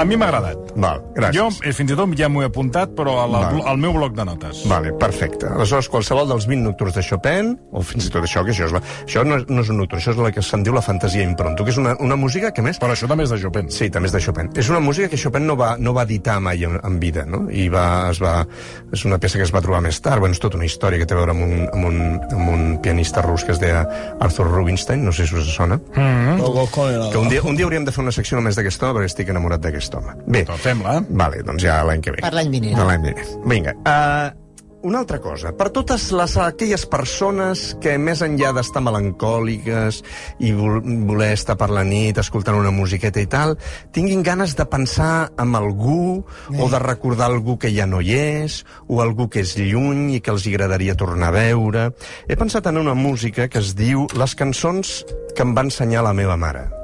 A 0.01 0.05
mi 0.05 0.17
m'ha 0.17 0.25
agradat. 0.31 0.57
val, 0.81 1.01
gràcies. 1.13 1.35
Jo 1.35 1.49
eh, 1.67 1.73
fins 1.75 1.91
i 1.91 1.95
tot 1.99 2.13
ja 2.17 2.27
m'ho 2.31 2.41
he 2.41 2.45
apuntat, 2.47 2.93
però 2.97 3.17
al, 3.21 3.31
Val. 3.35 3.57
al 3.69 3.77
meu 3.77 3.91
bloc 3.93 4.15
de 4.17 4.23
notes. 4.25 4.63
Vale, 4.69 4.93
perfecte. 4.97 5.45
Aleshores, 5.51 5.89
qualsevol 5.91 6.27
dels 6.31 6.47
20 6.49 6.63
nocturns 6.63 6.95
de 6.95 7.03
Chopin, 7.05 7.51
o 7.71 7.83
fins 7.85 8.07
i 8.07 8.09
tot 8.13 8.23
això, 8.25 8.41
que 8.47 8.53
això, 8.55 8.65
és 8.69 8.73
la, 8.73 8.81
això 9.05 9.23
no, 9.27 9.35
és- 9.37 9.45
no 9.51 9.61
és 9.61 9.69
un 9.69 9.77
nocturn, 9.77 10.01
això 10.01 10.11
és 10.15 10.17
la 10.17 10.31
que 10.31 10.41
se'n 10.41 10.63
diu 10.63 10.73
la 10.73 10.81
fantasia 10.81 11.21
impronto, 11.23 11.63
que 11.63 11.71
és 11.71 11.77
una, 11.77 11.95
una 11.99 12.15
música 12.15 12.51
que, 12.51 12.63
més, 12.65 12.79
Però 12.81 12.95
això 12.95 13.07
també 13.07 13.25
és 13.27 13.29
de 13.35 13.37
Chopin. 13.43 13.69
Sí, 13.69 13.89
també 13.91 14.07
és 14.09 14.13
de 14.15 14.21
Chopin. 14.23 14.49
És 14.55 14.69
una 14.69 14.79
música 14.79 15.09
que 15.11 15.17
Chopin 15.17 15.45
no 15.45 15.55
va, 15.59 15.75
no 15.77 15.93
va 15.93 16.03
editar 16.07 16.39
mai 16.39 16.63
en, 16.63 16.79
en 16.83 16.99
vida, 16.99 17.25
no? 17.27 17.43
I 17.51 17.67
va, 17.69 18.09
es 18.09 18.21
va, 18.23 18.47
és 18.93 19.05
una 19.05 19.19
peça 19.19 19.37
que 19.37 19.43
es 19.45 19.53
va 19.53 19.61
trobar 19.61 19.81
més 19.85 20.01
tard. 20.01 20.19
Bueno, 20.23 20.33
és 20.33 20.39
tota 20.41 20.57
una 20.57 20.65
història 20.65 20.97
que 20.97 21.05
té 21.05 21.13
a 21.13 21.17
veure 21.17 21.35
amb 21.35 21.43
un, 21.45 21.67
amb 21.73 21.85
un, 21.85 22.01
amb 22.31 22.49
un 22.55 22.65
pianista 22.81 23.21
rus 23.21 23.43
que 23.43 23.51
es 23.51 23.59
deia 23.59 23.83
Arthur 24.19 24.47
Rubinstein, 24.49 25.03
no 25.05 25.11
sé 25.11 25.27
si 25.27 25.35
us 25.35 25.53
sona. 25.53 25.77
Con 25.93 26.89
el 26.89 27.11
Que 27.11 27.17
un 27.17 27.29
dia, 27.29 27.41
un 27.43 27.55
dia 27.55 27.65
hauríem 27.65 27.85
de 27.85 27.91
fer 27.91 28.01
una 28.01 28.11
secció 28.15 28.37
només 28.39 28.55
d'aquest 28.55 28.81
home, 28.81 28.97
perquè 29.01 29.11
estic 29.11 29.29
enamorat 29.29 29.61
d'aquest 29.91 30.21
home. 30.25 30.31
Bé, 30.31 30.45
fem-la. 30.45 31.01
Vale, 31.09 31.43
doncs 31.43 31.63
ja 31.63 31.81
l'any 31.87 32.01
que 32.01 32.15
ve. 32.15 32.21
Per 32.23 32.33
l'any 32.35 32.51
vinent. 32.51 32.77
Per 32.77 32.87
l'any 32.87 33.09
vinent. 33.09 33.35
Vinga. 33.47 33.75
Uh, 33.81 34.37
una 34.81 34.97
altra 35.03 35.19
cosa. 35.21 35.51
Per 35.53 35.67
totes 35.69 36.07
les, 36.15 36.35
aquelles 36.41 36.87
persones 36.89 37.75
que 37.83 37.99
més 38.01 38.23
enllà 38.25 38.49
d'estar 38.55 38.81
melancòliques 38.81 39.99
i 40.41 40.55
vol, 40.57 40.79
voler 41.05 41.35
estar 41.35 41.53
per 41.59 41.69
la 41.69 41.83
nit 41.85 42.17
escoltant 42.17 42.57
una 42.57 42.73
musiqueta 42.73 43.21
i 43.21 43.29
tal, 43.29 43.53
tinguin 43.93 44.25
ganes 44.25 44.55
de 44.57 44.65
pensar 44.65 45.29
en 45.37 45.53
algú 45.59 46.23
o 46.57 46.71
de 46.71 46.81
recordar 46.81 47.29
algú 47.29 47.59
que 47.61 47.69
ja 47.75 47.85
no 47.85 48.01
hi 48.01 48.17
és 48.17 48.63
o 48.87 49.03
algú 49.05 49.29
que 49.29 49.45
és 49.45 49.53
lluny 49.59 50.15
i 50.17 50.19
que 50.19 50.33
els 50.33 50.49
agradaria 50.49 50.97
tornar 50.97 51.29
a 51.29 51.37
veure. 51.37 51.87
He 52.25 52.39
pensat 52.39 52.73
en 52.73 52.81
una 52.81 52.97
música 52.97 53.47
que 53.47 53.61
es 53.61 53.75
diu 53.77 54.09
Les 54.17 54.33
cançons 54.33 55.01
que 55.35 55.45
em 55.45 55.53
va 55.53 55.69
ensenyar 55.69 56.01
la 56.01 56.17
meva 56.17 56.41
mare 56.41 56.80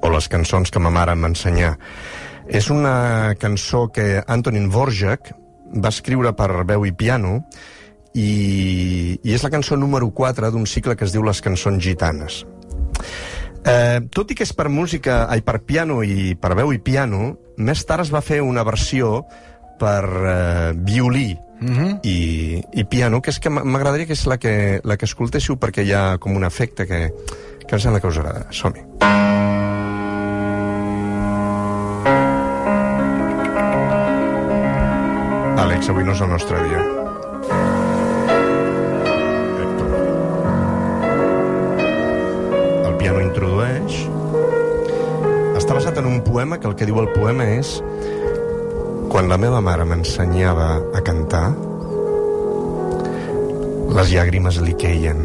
o 0.00 0.10
les 0.10 0.28
cançons 0.28 0.70
que 0.70 0.80
ma 0.80 0.90
mare 0.90 1.12
ensenyar. 1.12 1.76
És 2.48 2.70
una 2.70 3.34
cançó 3.38 3.88
que 3.92 4.22
Antonin 4.26 4.68
Dvorak 4.68 5.32
va 5.82 5.88
escriure 5.88 6.32
per 6.32 6.64
veu 6.64 6.84
i 6.86 6.92
piano 6.92 7.44
i, 8.14 9.18
i 9.22 9.32
és 9.32 9.42
la 9.42 9.50
cançó 9.50 9.76
número 9.76 10.10
4 10.10 10.50
d'un 10.50 10.66
cicle 10.66 10.96
que 10.96 11.04
es 11.04 11.12
diu 11.12 11.22
Les 11.22 11.40
cançons 11.40 11.82
gitanes. 11.82 12.42
Eh, 13.64 14.00
tot 14.10 14.30
i 14.30 14.34
que 14.34 14.42
és 14.42 14.52
per 14.52 14.68
música, 14.68 15.26
ai, 15.30 15.40
per 15.40 15.62
piano 15.62 16.02
i 16.02 16.34
per 16.34 16.56
veu 16.58 16.72
i 16.74 16.80
piano, 16.82 17.36
més 17.56 17.84
tard 17.86 18.02
es 18.02 18.10
va 18.12 18.20
fer 18.20 18.40
una 18.42 18.64
versió 18.66 19.22
per 19.78 20.02
eh, 20.04 20.72
violí 20.74 21.30
Mm 21.62 21.76
-hmm. 21.78 21.98
i, 22.02 22.60
i 22.72 22.84
piano, 22.84 23.22
que 23.22 23.30
és 23.30 23.38
que 23.38 23.48
m'agradaria 23.48 24.06
que 24.06 24.12
és 24.12 24.26
la 24.26 24.36
que, 24.36 24.80
la 24.82 24.96
que 24.96 25.04
escoltéssiu 25.04 25.56
perquè 25.56 25.84
hi 25.84 25.92
ha 25.92 26.18
com 26.18 26.34
un 26.34 26.44
efecte 26.44 26.86
que, 26.86 27.12
que 27.68 27.74
em 27.76 27.80
sembla 27.80 28.00
que 28.00 28.08
us 28.08 28.18
agrada. 28.18 28.46
Som-hi. 28.50 28.82
Àlex, 35.62 35.88
avui 35.92 36.02
no 36.02 36.14
és 36.14 36.20
el 36.24 36.30
nostre 36.32 36.58
dia. 36.66 36.80
El 42.88 42.96
piano 42.98 43.22
introdueix... 43.22 44.00
Està 45.60 45.76
basat 45.76 46.00
en 46.00 46.08
un 46.10 46.22
poema 46.26 46.58
que 46.58 46.66
el 46.66 46.74
que 46.74 46.88
diu 46.88 46.98
el 46.98 47.12
poema 47.14 47.46
és 47.54 47.76
quan 49.12 49.28
la 49.30 49.38
meva 49.38 49.60
mare 49.62 49.84
m'ensenyava 49.86 50.68
a 50.96 51.02
cantar 51.06 51.44
les 53.92 54.10
llàgrimes 54.16 54.58
li 54.64 54.74
queien 54.80 55.22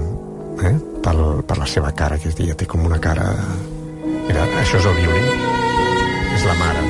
eh? 0.67 0.75
per, 1.01 1.15
per 1.48 1.58
la 1.58 1.70
seva 1.72 1.94
cara, 1.96 2.20
que 2.22 2.36
ella 2.36 2.58
té 2.60 2.70
com 2.70 2.86
una 2.86 3.01
cara... 3.01 3.32
Mira, 4.27 4.46
això 4.62 4.77
és 4.82 4.91
el 4.91 5.01
violí. 5.01 5.25
És 6.36 6.48
la 6.51 6.62
mare. 6.62 6.88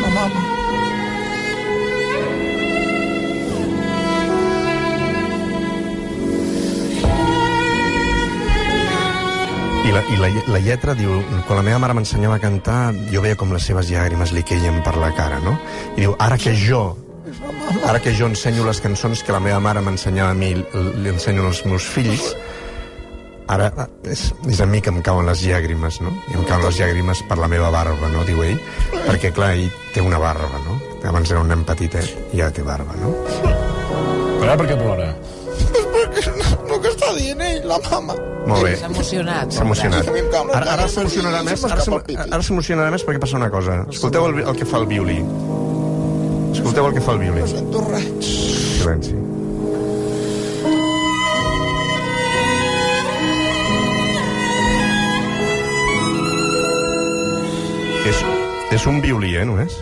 La 0.00 0.18
mama. 0.18 0.53
I 9.84 9.92
la, 9.92 10.00
i 10.08 10.16
la, 10.16 10.30
la 10.48 10.60
lletra 10.64 10.94
diu, 10.96 11.18
quan 11.44 11.58
la 11.60 11.64
meva 11.66 11.78
mare 11.82 11.94
m'ensenyava 11.96 12.38
a 12.38 12.42
cantar, 12.42 12.94
jo 13.12 13.20
veia 13.24 13.36
com 13.36 13.52
les 13.52 13.66
seves 13.68 13.90
llàgrimes 13.92 14.32
li 14.32 14.42
queien 14.46 14.80
per 14.84 14.94
la 14.96 15.10
cara, 15.16 15.42
no? 15.44 15.58
I 15.92 16.06
diu, 16.06 16.14
ara 16.24 16.38
que 16.40 16.54
jo, 16.56 16.96
ara 17.84 18.00
que 18.00 18.14
jo 18.16 18.30
ensenyo 18.30 18.64
les 18.64 18.80
cançons 18.80 19.20
que 19.22 19.34
la 19.34 19.42
meva 19.44 19.60
mare 19.60 19.84
m'ensenyava 19.84 20.32
a 20.32 20.38
mi, 20.38 20.54
li 20.56 21.12
ensenyo 21.12 21.44
als 21.50 21.60
meus 21.68 21.84
fills, 21.84 22.32
ara 23.52 23.68
ah, 23.76 23.88
és, 24.08 24.30
és 24.48 24.64
a 24.64 24.66
mi 24.66 24.80
que 24.80 24.88
em 24.88 25.02
cauen 25.04 25.28
les 25.28 25.44
llàgrimes, 25.44 26.00
no? 26.00 26.14
I 26.32 26.38
em 26.38 26.48
cauen 26.48 26.64
les 26.64 26.80
llàgrimes 26.80 27.24
per 27.28 27.38
la 27.42 27.50
meva 27.52 27.68
barba, 27.74 28.08
no? 28.14 28.24
Diu 28.24 28.40
ell, 28.46 28.60
perquè, 29.04 29.34
clar, 29.36 29.52
ell 29.58 29.68
té 29.92 30.00
una 30.00 30.20
barba, 30.22 30.64
no? 30.64 30.80
Abans 31.04 31.28
era 31.28 31.44
un 31.44 31.52
nen 31.52 31.68
petitet 31.68 32.32
i 32.32 32.40
ara 32.40 32.54
té 32.56 32.64
barba, 32.64 32.96
no? 33.02 33.12
Però 34.40 34.48
ara 34.48 34.60
per 34.60 34.70
què 34.70 34.80
plora? 34.80 35.12
La 37.74 37.90
mama. 37.90 38.16
Molt 38.46 38.66
bé. 38.66 38.74
S'ha 38.76 38.90
emocionat. 38.90 39.52
S'ha 39.56 39.64
emocionat. 39.64 40.08
Ara, 40.52 40.64
ara 40.76 40.88
s'emocionarà 40.90 41.42
més, 41.46 41.64
ara 41.64 42.42
s'emocionarà 42.44 42.90
més 42.94 43.06
perquè 43.06 43.22
passa 43.22 43.38
una 43.40 43.50
cosa. 43.52 43.82
Escolteu 43.92 44.28
el, 44.30 44.42
el 44.44 44.58
que 44.58 44.68
fa 44.68 44.82
el 44.82 44.88
violí. 44.90 45.20
Escolteu 46.54 46.90
el 46.90 46.94
que 46.96 47.04
fa 47.04 47.16
el 47.16 47.24
violí. 47.24 47.40
No 47.40 47.52
sento 47.54 47.86
res. 47.88 48.34
Silenci. 48.82 49.16
És, 58.04 58.20
és 58.76 58.86
un 58.90 59.00
violí, 59.00 59.32
eh, 59.40 59.48
només? 59.48 59.80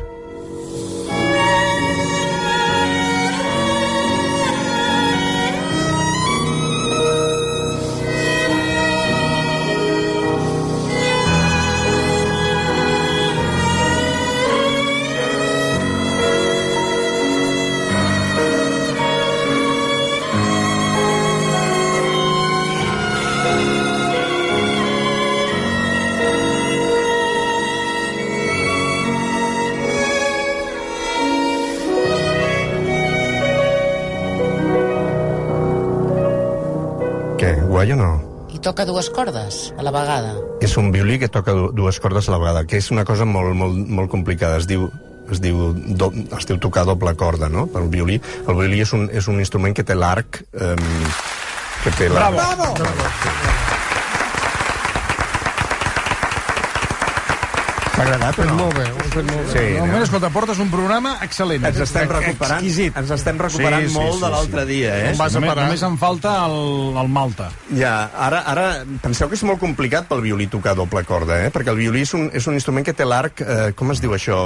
Toca 38.72 38.86
dues 38.88 39.10
cordes 39.12 39.74
a 39.76 39.82
la 39.84 39.92
vegada. 39.92 40.32
És 40.64 40.78
un 40.80 40.90
violí 40.92 41.18
que 41.20 41.28
toca 41.28 41.52
du- 41.52 41.70
dues 41.76 42.00
cordes 42.00 42.28
a 42.28 42.32
la 42.32 42.38
vegada, 42.40 42.64
que 42.64 42.78
és 42.80 42.90
una 42.90 43.04
cosa 43.04 43.26
molt, 43.28 43.52
molt, 43.54 43.76
molt 43.88 44.10
complicada. 44.10 44.56
Es 44.56 44.66
diu, 44.66 44.88
es 45.30 45.42
diu, 45.44 45.74
do, 46.00 46.08
es 46.38 46.48
diu 46.48 46.56
tocar 46.58 46.86
doble 46.88 47.12
corda, 47.20 47.50
no?, 47.52 47.66
per 47.68 47.84
un 47.84 47.90
violí. 47.92 48.16
El 48.48 48.56
violí 48.56 48.80
és 48.80 48.92
un, 48.96 49.08
és 49.12 49.28
un 49.28 49.38
instrument 49.44 49.76
que 49.76 49.84
té 49.84 49.94
l'arc... 49.98 50.40
Eh, 50.56 50.74
que 51.84 51.90
té 51.98 52.08
l'arc... 52.08 52.32
Bravo! 52.40 53.71
T'ha 58.02 58.09
agradat 58.16 58.38
o 58.42 58.44
no? 58.49 58.54
Molt 58.59 58.75
bé, 58.75 58.85
ho 58.90 59.04
fet 59.12 59.26
molt 59.28 59.44
bé. 59.47 59.50
Sí, 59.52 59.59
De 59.62 59.75
no? 59.78 59.85
moment, 59.87 60.02
escolta, 60.02 60.30
portes 60.35 60.59
un 60.62 60.71
programa 60.73 61.12
excel·lent. 61.23 61.66
Ens 61.68 61.78
estem 61.85 62.09
recuperant, 62.11 62.59
Exquisit. 62.59 62.97
ens 62.99 63.11
estem 63.14 63.38
recuperant 63.38 63.85
Sí, 63.85 63.92
sí, 63.92 63.94
molt 63.94 64.16
sí, 64.16 64.18
de 64.18 64.26
sí. 64.26 64.32
l'altre 64.35 64.64
dia, 64.66 64.94
eh? 64.99 65.12
Vas 65.21 65.37
Només, 65.38 65.54
només 65.61 65.85
em 65.87 65.99
falta 66.00 66.32
el, 66.49 66.56
el 66.99 67.12
Malta. 67.14 67.50
Ja, 67.78 67.92
ara, 68.26 68.40
ara 68.50 68.64
penseu 69.04 69.30
que 69.30 69.38
és 69.38 69.44
molt 69.47 69.62
complicat 69.62 70.09
pel 70.11 70.25
violí 70.25 70.49
tocar 70.50 70.75
doble 70.78 71.04
corda, 71.06 71.38
eh? 71.47 71.52
Perquè 71.54 71.71
el 71.71 71.78
violí 71.78 72.02
és 72.02 72.14
un, 72.18 72.26
és 72.35 72.49
un 72.50 72.59
instrument 72.59 72.85
que 72.88 72.97
té 72.97 73.06
l'arc... 73.06 73.44
Eh, 73.47 73.71
com 73.78 73.94
es 73.94 74.02
diu 74.02 74.16
això? 74.18 74.40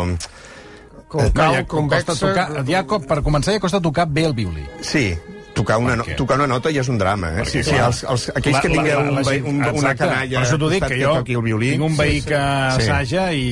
Com 1.09 1.23
No, 1.23 1.31
ja, 1.33 1.63
cal, 1.63 1.67
com 1.71 1.89
costa 1.89 2.13
tocar, 2.19 2.51
ja, 2.67 2.83
per 2.85 3.23
començar, 3.25 3.55
ja 3.57 3.63
costa 3.63 3.81
tocar 3.81 4.05
bé 4.11 4.27
el 4.27 4.35
violí. 4.37 4.67
Sí, 4.85 5.15
tocar 5.57 5.79
una, 5.81 5.95
no, 5.97 6.05
tocar 6.19 6.37
una 6.37 6.47
nota 6.51 6.69
ja 6.71 6.83
és 6.85 6.89
un 6.93 6.99
drama, 7.01 7.31
eh? 7.41 7.45
Sí, 7.49 7.63
sí, 7.65 7.71
clar. 7.73 7.87
els, 7.89 8.03
els, 8.05 8.27
aquells 8.37 8.61
que 8.61 8.69
La- 8.69 8.75
la- 8.75 8.83
tingueu 8.83 8.99
la- 9.01 9.05
un, 9.09 9.15
la 9.17 9.23
veí- 9.25 9.41
gent- 9.41 9.49
un, 9.49 9.79
una 9.81 9.95
canalla... 9.97 10.39
Per 10.43 10.47
això 10.47 10.59
t'ho 10.61 10.69
dic, 10.69 10.85
que 10.87 10.99
jo 11.01 11.15
toqui 11.17 11.35
el 11.39 11.43
violí. 11.47 11.71
tinc 11.73 11.85
un 11.87 11.97
veí 11.97 12.21
que 12.23 12.37
Sí. 12.77 12.83
assaja 12.83 13.33
i... 13.33 13.47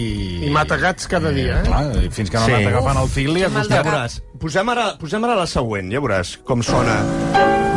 I 0.46 0.50
mata 0.52 0.76
gats 0.76 1.08
cada 1.08 1.30
dia, 1.32 1.60
eh? 1.60 1.64
Clar, 1.64 1.86
fins 2.12 2.30
que 2.30 2.36
no 2.38 2.44
Sí. 2.44 2.50
sí. 2.52 2.56
anat 2.60 2.72
agafant 2.74 3.00
el 3.02 3.08
fil 3.08 3.34
de 3.34 3.40
Ja 3.48 3.82
veuràs. 3.82 4.18
Posem 4.44 4.68
ara, 4.68 4.86
posem 5.00 5.24
ara 5.24 5.34
la 5.40 5.46
següent, 5.46 5.88
ja 5.92 6.00
veuràs 6.04 6.36
com 6.44 6.62
sona 6.62 6.98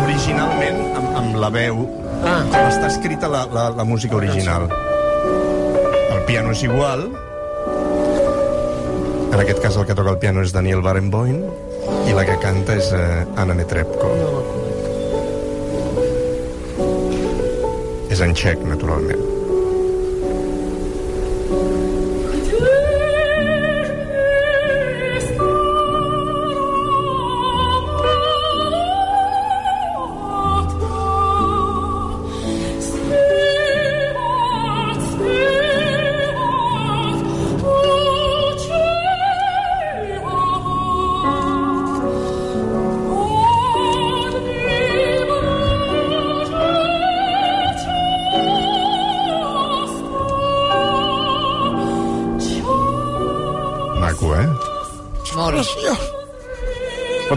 originalment 0.04 0.84
amb, 0.98 1.16
amb 1.24 1.36
la 1.40 1.50
veu, 1.50 1.86
Ah. 2.26 2.42
com 2.52 2.68
està 2.68 2.88
escrita 2.88 3.28
la, 3.30 3.46
la, 3.54 3.70
la 3.78 3.84
música 3.86 4.16
original. 4.18 4.68
El 6.12 6.24
piano 6.26 6.52
és 6.52 6.64
igual. 6.64 7.08
En 9.32 9.40
aquest 9.40 9.60
cas 9.62 9.76
el 9.78 9.86
que 9.86 9.94
toca 9.96 10.10
el 10.16 10.18
piano 10.20 10.42
és 10.42 10.52
Daniel 10.52 10.82
Barenboim 10.82 11.44
i 12.08 12.16
la 12.16 12.26
que 12.28 12.38
canta 12.44 12.78
és 12.80 12.92
eh, 12.96 13.24
Anna 13.40 13.58
Netrebko. 13.58 14.12
És 18.12 18.24
en 18.24 18.38
txec, 18.38 18.64
naturalment. 18.68 19.37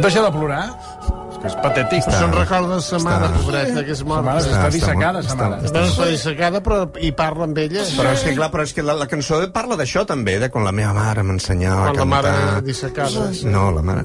Pot 0.00 0.06
deixar 0.08 0.22
de 0.24 0.30
plorar? 0.32 0.62
És 1.30 1.36
que 1.40 1.46
és 1.50 1.54
patètic. 1.62 2.06
Això 2.08 2.24
em 2.26 2.32
recorda 2.36 2.80
sa 2.84 2.98
mare, 3.04 3.26
Està- 3.28 3.40
pobreta, 3.42 3.84
que 3.84 3.92
és 3.92 3.98
Sa 4.00 4.04
morta. 4.08 4.22
mare 4.22 4.40
Està- 4.40 4.50
està 4.50 4.60
està 4.60 4.70
dissecada, 4.76 5.22
sa 5.22 5.28
està- 5.34 5.48
mare. 5.50 5.62
Està 5.68 5.82
està 5.86 6.06
dissecada, 6.08 6.62
però 6.62 6.78
hi 7.00 7.12
parla 7.12 7.44
amb 7.44 7.58
ella. 7.58 7.84
Però 7.96 8.12
és 8.12 8.20
que, 8.24 8.34
clar, 8.34 8.50
però 8.50 8.62
és 8.64 8.72
que 8.72 8.82
la, 8.82 8.94
la 8.94 9.06
cançó 9.06 9.40
parla 9.52 9.76
d'això 9.76 10.04
també, 10.06 10.38
de 10.38 10.48
quan 10.50 10.64
la 10.64 10.72
meva 10.72 10.92
mare 10.94 11.22
m'ensenyava 11.22 11.90
a 11.90 11.92
Quan 11.92 12.08
la 12.10 12.16
cantar... 12.22 12.32
mare 12.46 12.62
dissecada. 12.62 13.30
No, 13.44 13.70
la 13.72 13.82
mare... 13.82 14.04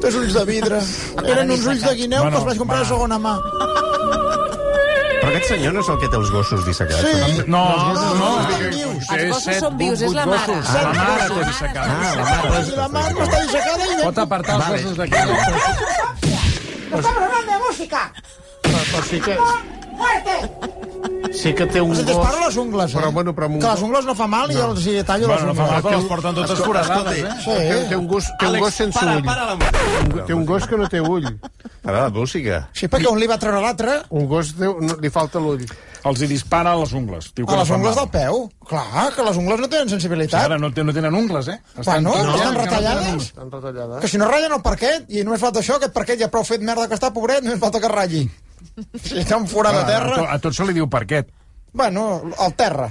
Tens 0.00 0.14
ulls 0.20 0.34
de 0.34 0.44
vidre. 0.44 0.78
Eren 1.32 1.50
uns 1.50 1.64
ulls 1.66 1.80
de 1.80 1.94
guineu 1.96 2.20
Bueno, 2.20 2.36
que 2.36 2.42
els 2.42 2.46
vaig 2.52 2.58
comprar 2.58 2.78
va. 2.78 2.82
de 2.84 2.88
segona 2.90 3.18
mà. 3.18 3.38
Aquest 5.34 5.48
senyor 5.50 5.72
no 5.74 5.80
és 5.82 5.88
el 5.90 5.96
que 5.98 6.08
té 6.12 6.18
els 6.20 6.28
gossos 6.30 6.60
dissecats? 6.62 7.00
Sí. 7.02 7.44
No, 7.50 7.62
els 7.74 7.82
gossos 7.88 8.18
no. 8.20 8.28
Té 8.46 9.16
Els 9.16 9.32
gossos 9.32 9.56
són 9.64 9.78
vius, 9.80 10.04
és 10.06 10.14
la 10.14 10.26
mare. 10.30 10.58
Set 10.68 10.84
La 10.86 10.92
mare 10.94 11.26
té 11.32 11.46
dissecada. 11.48 11.88
Ah, 11.90 12.12
la 12.14 12.26
mare. 12.28 12.62
La 12.78 12.86
mà 12.94 13.02
no 13.08 13.24
està 13.26 13.40
dissecada 13.48 13.88
i... 13.88 13.96
Pot 14.04 14.20
apartar 14.22 14.58
els 14.60 14.68
gossos 14.76 15.00
d'aquí. 15.00 15.18
¡Estamos 16.94 17.22
hablando 17.24 17.50
de 17.50 17.58
música! 17.64 18.04
Però, 18.62 18.84
però 18.92 19.02
sí 19.10 19.20
que... 19.26 19.34
Sí 21.34 21.52
que 21.52 21.66
té 21.66 21.80
un 21.82 21.90
gos... 21.90 22.04
disparo 22.06 22.38
les 22.46 22.56
ungles, 22.56 22.92
eh? 22.94 22.96
Però, 22.96 23.10
bueno, 23.12 23.32
però 23.34 23.48
amb 23.48 23.56
un 23.56 23.60
Que 23.60 23.66
les 23.66 23.80
gos... 23.80 23.82
ungles 23.88 24.04
no 24.06 24.14
fa 24.14 24.26
mal 24.30 24.52
i 24.54 24.58
els 24.62 24.84
hi 24.86 24.92
tallo 25.04 25.26
les 25.26 25.40
Bueno, 25.42 25.48
no 25.50 25.54
fa 25.58 25.64
ungles. 25.64 25.72
mal, 25.74 25.82
però 25.82 25.96
les 25.98 26.06
porten 26.08 26.36
totes 26.38 26.60
foradades, 26.62 27.18
eh? 27.18 27.32
Té, 27.44 27.80
té 27.90 27.96
un 27.98 28.06
gos, 28.08 28.28
té 28.38 28.46
un 28.52 28.58
gos 28.62 28.74
sense 28.78 28.98
para, 29.00 29.16
ull. 29.18 29.24
para 29.26 29.46
la 29.50 29.56
música. 29.58 30.26
Té 30.28 30.34
un 30.38 30.44
gos 30.46 30.68
que 30.70 30.78
no 30.78 30.88
té 30.92 31.00
ull. 31.02 31.26
Para 31.82 32.04
la 32.06 32.10
música. 32.14 32.60
Sí, 32.72 32.86
perquè 32.88 33.10
un 33.10 33.18
li 33.20 33.26
va 33.28 33.36
treure 33.42 33.60
l'altre 33.60 33.98
Un 34.14 34.28
gos 34.30 34.54
té, 34.56 34.70
no, 34.70 34.96
li 35.02 35.10
falta 35.12 35.42
l'ull. 35.42 35.66
Els 36.04 36.22
hi 36.22 36.28
dispara 36.30 36.72
a 36.76 36.78
les 36.80 36.92
ungles. 36.96 37.30
Diu 37.34 37.46
que 37.48 37.52
a 37.52 37.56
no 37.58 37.62
les 37.64 37.68
fan 37.72 37.80
ungles 37.82 37.96
mal. 37.96 38.04
del 38.06 38.14
peu. 38.14 38.40
Clar, 38.70 39.10
que 39.16 39.26
les 39.26 39.36
ungles 39.42 39.60
no 39.64 39.68
tenen 39.72 39.88
sensibilitat. 39.90 40.46
Ara 40.46 40.58
no, 40.60 40.70
té- 40.72 40.84
no 40.86 40.92
tenen 40.96 41.14
ungles, 41.18 41.48
eh? 41.48 41.58
Bueno, 41.82 42.14
estan 42.14 42.38
que 42.38 42.44
no 42.54 42.60
retallades. 42.62 43.02
tenen 43.02 43.12
ungles. 43.14 43.28
Estan 43.34 43.50
retallades. 43.50 44.00
Que 44.04 44.08
si 44.08 44.18
no 44.22 44.28
ratllen 44.30 44.52
el 44.54 44.62
parquet, 44.62 45.06
i 45.08 45.24
només 45.24 45.40
falta 45.42 45.60
això, 45.64 45.80
aquest 45.80 45.92
parquet 45.96 46.20
ja 46.20 46.28
prou 46.30 46.44
fet 46.46 46.62
merda 46.62 46.86
que 46.88 46.94
està, 46.94 47.10
pobret, 47.12 47.42
només 47.42 47.58
falta 47.60 47.80
que 47.80 47.88
ratlli. 47.90 48.26
Si 49.02 49.18
està 49.20 49.36
un 49.40 49.46
forat 49.48 49.74
de 49.74 49.82
A, 49.84 49.86
terra... 49.86 50.26
a 50.34 50.38
tot 50.42 50.54
se 50.56 50.64
li 50.68 50.74
diu 50.76 50.88
parquet. 50.90 51.28
Bueno, 51.72 52.22
al 52.38 52.54
terra. 52.54 52.90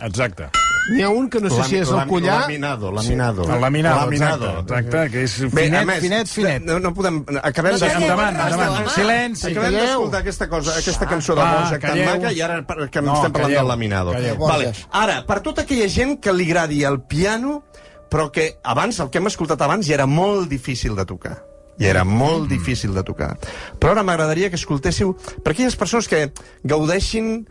Exacte. 0.00 0.48
N'hi 0.86 1.02
ha 1.02 1.08
un 1.10 1.24
que 1.28 1.40
no 1.42 1.50
sé 1.50 1.64
si 1.66 1.76
és 1.80 1.88
el 1.90 2.04
collar... 2.06 2.42
Laminado, 2.44 2.92
laminado. 2.94 3.42
El 3.52 3.60
laminado, 3.60 4.04
laminado. 4.04 4.50
exacte, 4.60 4.84
exacte, 4.84 5.10
que 5.10 5.22
és 5.24 5.32
Bé, 5.50 5.64
finet, 5.64 5.86
més, 5.88 5.98
finet, 6.04 6.28
finet. 6.30 6.62
No, 6.62 6.76
no 6.78 6.92
podem... 6.94 7.24
Acabem 7.42 7.74
No 7.74 7.80
de... 7.82 7.88
Endavant, 8.04 8.38
endavant. 8.38 8.90
Silenci. 8.94 9.48
Acabem 9.50 9.74
d'escoltar 9.80 10.20
aquesta, 10.22 10.46
cosa, 10.52 10.76
aquesta 10.78 11.08
cançó 11.10 11.34
de 11.34 11.42
Bojac 11.42 11.80
tan 11.82 11.90
calleu. 11.90 12.06
maca 12.12 12.30
i 12.32 12.40
ara 12.46 12.60
per- 12.68 12.86
que 12.86 13.02
No, 13.02 13.16
estem 13.18 13.32
parlant 13.34 13.50
calleu, 13.50 13.58
del 13.64 13.68
laminado. 13.72 14.12
calleu. 14.14 14.38
Vale. 14.46 14.70
Ara, 15.02 15.18
per 15.26 15.40
tota 15.42 15.64
aquella 15.66 15.88
gent 15.90 16.20
que 16.22 16.32
li 16.36 16.46
agradi 16.52 16.84
el 16.86 17.00
piano, 17.02 17.64
però 18.08 18.28
que 18.30 18.46
abans, 18.62 19.00
el 19.02 19.10
que 19.10 19.18
hem 19.18 19.26
escoltat 19.32 19.66
abans, 19.66 19.88
ja 19.90 19.94
era 19.98 20.06
molt 20.06 20.46
difícil 20.48 20.94
de 20.94 21.04
tocar. 21.04 21.40
I 21.78 21.88
era 21.90 22.04
molt 22.08 22.48
difícil 22.48 22.94
de 22.96 23.04
tocar. 23.04 23.34
Però 23.80 23.92
ara 23.92 24.04
m'agradaria 24.06 24.50
que 24.50 24.60
escoltéssiu 24.60 25.14
per 25.44 25.52
aquelles 25.52 25.76
persones 25.76 26.08
que 26.08 26.30
gaudeixin 26.64 27.46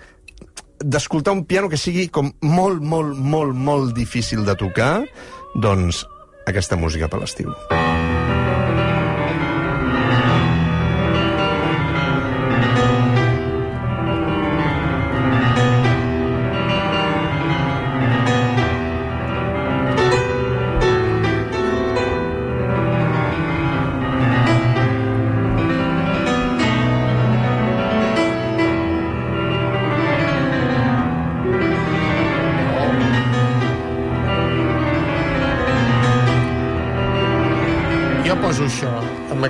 d'escoltar 0.79 1.33
un 1.33 1.45
piano 1.45 1.69
que 1.69 1.79
sigui 1.79 2.09
com 2.09 2.33
molt, 2.41 2.81
molt, 2.81 3.15
molt, 3.17 3.55
molt 3.55 3.95
difícil 3.95 4.45
de 4.45 4.57
tocar, 4.59 5.05
doncs 5.55 6.03
aquesta 6.45 6.75
música 6.77 7.09
per 7.09 7.23
l'estiu. 7.23 7.53
Jo 7.69 7.94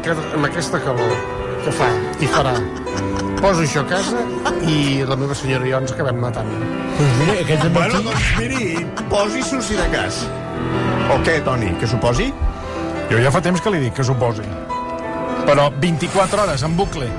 aquest, 0.06 0.34
amb 0.38 0.46
aquesta 0.48 0.80
calor 0.86 1.14
que 1.66 1.74
fa 1.74 1.90
i 2.22 2.30
farà. 2.30 2.54
Poso 3.42 3.62
això 3.66 3.82
a 3.84 3.88
casa 3.90 4.22
i 4.70 5.04
la 5.06 5.18
meva 5.20 5.36
senyora 5.38 5.68
i 5.68 5.74
jo 5.74 5.82
ens 5.82 5.92
acabem 5.94 6.18
matant. 6.22 6.50
Mira, 7.20 7.36
aquest 7.42 7.66
Bueno, 7.76 8.00
doncs 8.06 8.30
miri, 8.40 8.86
posi-s'ho 9.12 9.60
si 9.62 9.76
de 9.78 9.88
cas. 9.94 10.22
O 11.14 11.18
què, 11.26 11.40
Toni, 11.46 11.74
que 11.82 11.88
s'ho 11.90 12.00
posi? 12.02 12.30
Jo 13.12 13.20
ja 13.22 13.30
fa 13.34 13.42
temps 13.46 13.62
que 13.62 13.70
li 13.74 13.82
dic 13.84 13.94
que 14.00 14.04
s'ho 14.08 14.16
posi. 14.18 14.46
Però 15.46 15.68
24 15.82 16.42
hores, 16.46 16.64
en 16.66 16.78
bucle. 16.78 17.10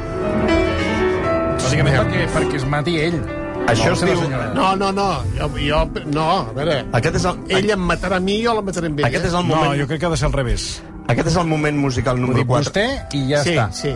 Bàsicament 1.61 1.97
perquè, 2.01 2.25
perquè 2.35 2.59
es 2.61 2.65
mati 2.71 2.97
ell. 3.03 3.19
Això 3.67 3.91
No, 3.91 3.95
es 3.95 4.03
diu-. 4.07 4.55
No, 4.55 4.67
no, 4.79 4.91
no, 4.95 5.07
jo, 5.37 5.49
jo 5.59 5.81
no, 6.15 6.27
a 6.47 6.53
veure, 6.55 6.77
Aquest 6.95 7.17
és 7.19 7.25
el, 7.27 7.41
ell 7.51 7.71
em 7.75 7.83
matarà 7.89 8.21
a 8.21 8.23
mi 8.23 8.37
i 8.41 8.45
jo 8.45 8.55
la 8.55 8.63
mataré 8.63 8.91
amb 8.93 9.01
ella. 9.03 9.09
aquest 9.11 9.27
és 9.27 9.35
el 9.35 9.43
No, 9.43 9.57
moment, 9.57 9.75
jo 9.81 9.87
crec 9.91 10.01
que 10.01 10.07
ha 10.07 10.13
de 10.15 10.19
ser 10.21 10.29
al 10.31 10.37
revés. 10.37 10.67
Aquest 11.09 11.29
és 11.33 11.37
el 11.41 11.47
moment 11.51 11.77
musical 11.79 12.19
número 12.21 12.41
dic 12.43 12.49
4. 12.49 12.63
vostè 12.65 12.87
i 13.19 13.25
ja 13.31 13.43
sí, 13.45 13.55
està. 13.57 13.67
sí. 13.73 13.93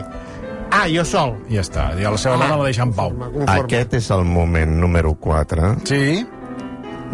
Ah, 0.71 0.85
jo 0.87 1.03
sol. 1.05 1.33
Ja 1.51 1.65
està. 1.65 1.89
I 1.99 2.05
a 2.07 2.13
la 2.15 2.19
seva 2.23 2.37
dona 2.39 2.57
la 2.61 2.69
deixa 2.69 2.85
en 2.87 2.93
pau. 2.95 3.11
Conforme, 3.11 3.33
conforme. 3.41 3.65
Aquest 3.65 3.95
és 3.99 4.11
el 4.15 4.23
moment 4.25 4.77
número 4.79 5.15
4 5.19 5.73
Sí? 5.85 6.21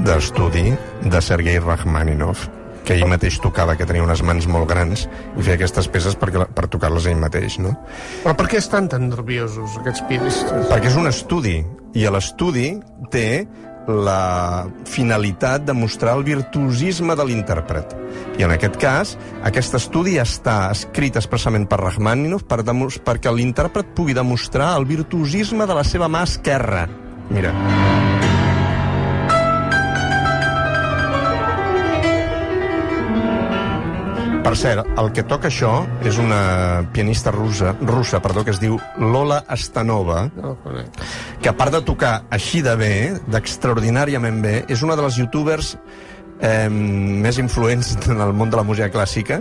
d'estudi 0.04 0.74
de 1.08 1.20
Sergei 1.24 1.56
Rachmaninov, 1.58 2.36
que 2.84 2.94
ell 2.94 3.06
mateix 3.08 3.38
tocava, 3.40 3.74
que 3.78 3.86
tenia 3.88 4.04
unes 4.04 4.20
mans 4.22 4.44
molt 4.46 4.68
grans, 4.68 5.06
i 5.38 5.42
feia 5.42 5.56
aquestes 5.56 5.88
peces 5.88 6.14
perquè, 6.20 6.44
per 6.54 6.66
tocar-les 6.70 7.06
ell 7.10 7.16
mateix, 7.18 7.56
no? 7.58 7.72
Però 8.22 8.36
per 8.36 8.46
què 8.52 8.60
estan 8.60 8.90
tan 8.92 9.08
nerviosos, 9.08 9.78
aquests 9.80 10.04
pianistes? 10.10 10.68
Perquè 10.68 10.92
és 10.92 10.98
un 11.00 11.08
estudi, 11.08 11.56
i 11.96 12.04
a 12.06 12.12
l'estudi 12.12 12.74
té 13.10 13.46
la 13.88 14.66
finalitat 14.84 15.64
de 15.66 15.74
mostrar 15.76 16.16
el 16.18 16.24
virtuosisme 16.26 17.16
de 17.16 17.26
l'intèrpret. 17.28 17.94
I 18.38 18.46
en 18.46 18.52
aquest 18.56 18.76
cas, 18.80 19.14
aquest 19.46 19.78
estudi 19.78 20.18
està 20.22 20.72
escrit 20.74 21.16
expressament 21.16 21.68
per 21.70 21.80
Rachmaninoff 21.82 22.48
per 22.48 22.62
perquè 22.66 23.32
l'intèrpret 23.32 23.94
pugui 23.96 24.16
demostrar 24.16 24.74
el 24.76 24.88
virtuosisme 24.88 25.66
de 25.66 25.78
la 25.78 25.84
seva 25.84 26.08
mà 26.08 26.26
esquerra. 26.26 26.86
Mira. 27.30 27.54
Cert, 34.56 34.86
el 34.98 35.10
que 35.12 35.22
toca 35.28 35.48
això 35.48 35.84
és 36.04 36.16
una 36.18 36.86
pianista 36.92 37.30
russa, 37.30 37.74
russa 37.80 38.20
perdó, 38.22 38.44
que 38.44 38.50
es 38.50 38.60
diu 38.60 38.78
Lola 38.98 39.44
No 40.36 40.56
conec. 40.64 40.86
que 41.40 41.48
a 41.48 41.56
part 41.56 41.72
de 41.72 41.80
tocar 41.82 42.24
així 42.30 42.62
de 42.62 42.74
bé, 42.76 43.20
d'extraordinàriament 43.26 44.42
bé, 44.42 44.64
és 44.68 44.82
una 44.82 44.96
de 44.96 45.02
les 45.02 45.16
youtubers 45.16 45.76
eh, 46.40 46.68
més 46.68 47.38
influents 47.38 47.96
en 48.08 48.20
el 48.20 48.32
món 48.32 48.50
de 48.50 48.56
la 48.56 48.62
música 48.62 48.90
clàssica, 48.90 49.40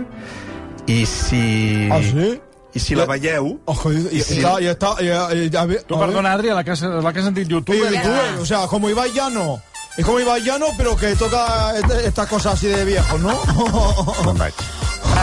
i 0.86 1.04
si... 1.06 1.88
Ah, 1.90 2.00
sí? 2.02 2.40
I 2.76 2.78
si 2.78 2.94
la 2.94 3.06
veieu... 3.06 3.58
Ojo, 3.64 3.90
y, 3.92 3.96
y, 4.12 4.20
Sí. 4.20 4.36
está, 4.38 4.60
y 4.60 4.66
está, 4.66 4.94
y, 5.00 5.06
y- 5.06 5.56
a 5.56 5.64
ver, 5.64 5.84
perdona, 5.88 6.32
Adri, 6.32 6.50
a 6.50 6.54
la 6.54 6.62
que 6.64 6.72
has, 6.72 6.82
la 6.82 7.12
que 7.12 7.18
has 7.20 7.24
sentit 7.24 7.46
Sí, 7.46 7.50
youtuber... 7.52 7.90
youtuber, 7.92 8.36
o 8.40 8.44
sea, 8.44 8.66
como 8.66 8.90
Ibai 8.90 9.12
Llano. 9.12 9.60
Es 9.96 10.04
como 10.04 10.20
Ibai 10.20 10.42
Llano, 10.42 10.66
pero 10.76 10.94
que 10.94 11.16
toca 11.16 11.72
estas 12.04 12.28
cosas 12.28 12.52
así 12.54 12.66
de 12.66 12.84
viejo, 12.84 13.16
¿no? 13.16 13.30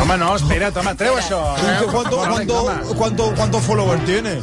Home, 0.03 0.17
no, 0.19 0.33
espera't, 0.35 0.75
home, 0.75 0.91
treu 0.99 1.15
això. 1.15 1.37
¿Cuánto, 1.87 2.17
cuánto, 2.19 2.65
cuánto, 2.97 3.33
¿Cuántos 3.37 3.61
followers 3.63 4.03
tiene? 4.03 4.33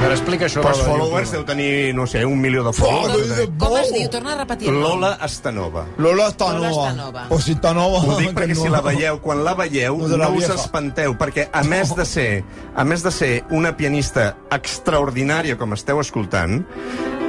Però 0.00 0.14
explica 0.14 0.46
això. 0.46 0.62
La 0.64 0.72
followers 0.72 1.32
deu 1.34 1.42
tenir, 1.44 1.92
no 1.92 2.06
sé, 2.08 2.22
un 2.24 2.38
milió 2.40 2.62
de 2.64 2.72
followers. 2.72 3.34
Com 3.60 3.76
es 3.82 3.90
diu? 3.92 4.06
Torna 4.08 4.32
a 4.32 4.38
repetir. 4.38 4.70
Lola 4.72 5.10
Astanova. 5.20 5.84
Lola 5.98 6.28
está 6.32 6.54
Lola 6.54 6.70
nova. 6.70 6.86
Stanova. 6.86 7.26
O 7.28 7.40
si 7.40 7.52
está 7.52 7.74
nova. 7.76 8.00
Ho 8.00 8.16
dic 8.16 8.30
que 8.30 8.36
perquè 8.38 8.56
no. 8.56 8.62
si 8.62 8.72
la 8.72 8.80
veieu, 8.86 9.20
quan 9.20 9.44
la 9.44 9.52
veieu, 9.58 9.98
No 9.98 10.08
de 10.08 10.20
la 10.22 10.30
no 10.30 10.40
us 10.40 10.48
espanteu, 10.54 11.18
perquè 11.20 11.50
a 11.52 11.62
més 11.68 11.92
de 11.98 12.08
ser 12.08 12.30
a 12.74 12.86
més 12.88 13.04
de 13.04 13.12
ser 13.12 13.32
una 13.50 13.74
pianista 13.76 14.30
extraordinària, 14.56 15.58
com 15.60 15.76
esteu 15.76 16.00
escoltant, 16.00 16.62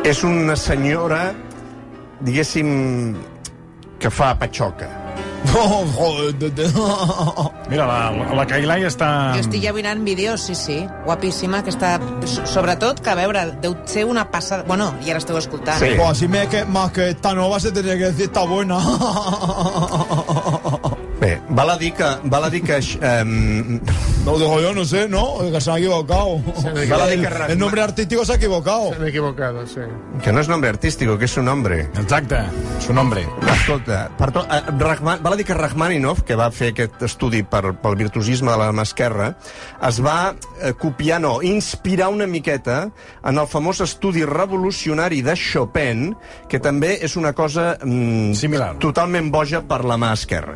és 0.08 0.24
una 0.24 0.56
senyora, 0.56 1.34
diguéssim, 2.24 3.20
que 4.00 4.14
fa 4.14 4.32
patxoca. 4.40 4.99
De- 6.40 6.50
de- 6.52 6.70
Mira, 7.70 7.86
la, 7.86 8.12
la 8.36 8.46
Kailai 8.48 8.84
està... 8.88 9.08
Jo 9.36 9.42
estic 9.44 9.64
ja 9.64 9.72
mirant 9.74 10.02
vídeos, 10.06 10.42
sí, 10.42 10.56
sí, 10.56 10.78
guapíssima, 11.06 11.64
que 11.64 11.72
està... 11.74 11.96
so- 12.26 12.46
Sobretot, 12.50 13.00
que 13.04 13.10
a 13.12 13.16
veure, 13.18 13.46
deu 13.64 13.76
ser 13.90 14.06
una 14.10 14.26
passada... 14.32 14.64
Bueno, 14.68 14.92
ja 15.06 15.14
l'esteu 15.18 15.38
escoltant. 15.40 15.80
Sí. 15.82 15.94
Pues 15.98 16.10
así 16.10 16.28
me, 16.28 16.48
que, 16.50 16.66
más 16.66 16.92
que 16.92 17.10
está 17.10 17.34
nova 17.34 17.60
se 17.60 17.72
tendría 17.72 17.98
que 17.98 18.06
decir 18.12 18.26
está 18.26 18.44
buena. 18.46 18.80
Val 21.60 21.72
a 21.72 21.78
dir 21.78 21.92
que... 21.94 22.06
Val 22.24 22.44
a 22.46 22.50
dir 22.50 22.64
que 22.64 22.80
um, 23.04 23.82
No, 24.24 24.38
digo 24.38 24.62
yo, 24.62 24.74
no 24.74 24.86
sé, 24.86 25.10
¿no? 25.10 25.40
Que 25.52 25.60
se 25.60 25.70
han 25.70 25.80
equivocado. 25.80 26.42
Val 26.90 27.02
a 27.02 27.08
dir 27.08 27.20
que 27.20 27.28
El, 27.28 27.52
el 27.52 27.60
nombre 27.60 27.82
artístico 27.82 28.24
se 28.24 28.32
ha 28.32 28.36
equivocado. 28.36 28.94
S'han 28.94 29.08
equivocat, 29.08 29.68
sí. 29.68 29.82
que 30.24 30.32
no 30.32 30.40
és 30.40 30.48
nombre 30.48 30.70
artístico, 30.72 31.18
que 31.20 31.28
és 31.28 31.34
su 31.36 31.44
nombre. 31.44 31.82
Exacte, 32.00 32.40
su 32.80 32.94
nombre. 32.96 33.26
Escolta, 33.52 34.06
per 34.16 34.32
to, 34.32 34.46
eh, 34.48 34.62
Rachman, 34.80 35.20
val 35.24 35.36
a 35.36 35.40
dir 35.40 35.46
que 35.50 35.58
Rachmaninov, 35.58 36.24
que 36.24 36.38
va 36.40 36.48
fer 36.56 36.72
aquest 36.72 37.04
estudi 37.10 37.44
per, 37.44 37.74
pel 37.84 38.00
virtuosisme 38.00 38.54
de 38.54 38.58
la 38.62 38.72
mà 38.72 38.88
esquerra, 38.88 39.34
es 39.84 40.00
va 40.00 40.36
eh, 40.62 40.72
copiar, 40.80 41.20
no, 41.20 41.42
inspirar 41.44 42.08
una 42.16 42.28
miqueta 42.28 42.86
en 43.24 43.36
el 43.36 43.52
famós 43.52 43.84
estudi 43.84 44.24
revolucionari 44.24 45.20
de 45.28 45.36
Chopin, 45.36 46.14
que 46.48 46.64
també 46.64 46.96
és 47.04 47.20
una 47.20 47.36
cosa 47.36 47.74
mm, 47.84 48.32
Similar. 48.40 48.78
totalment 48.80 49.28
boja 49.28 49.66
per 49.68 49.84
la 49.84 50.00
mà 50.00 50.16
esquerra. 50.16 50.56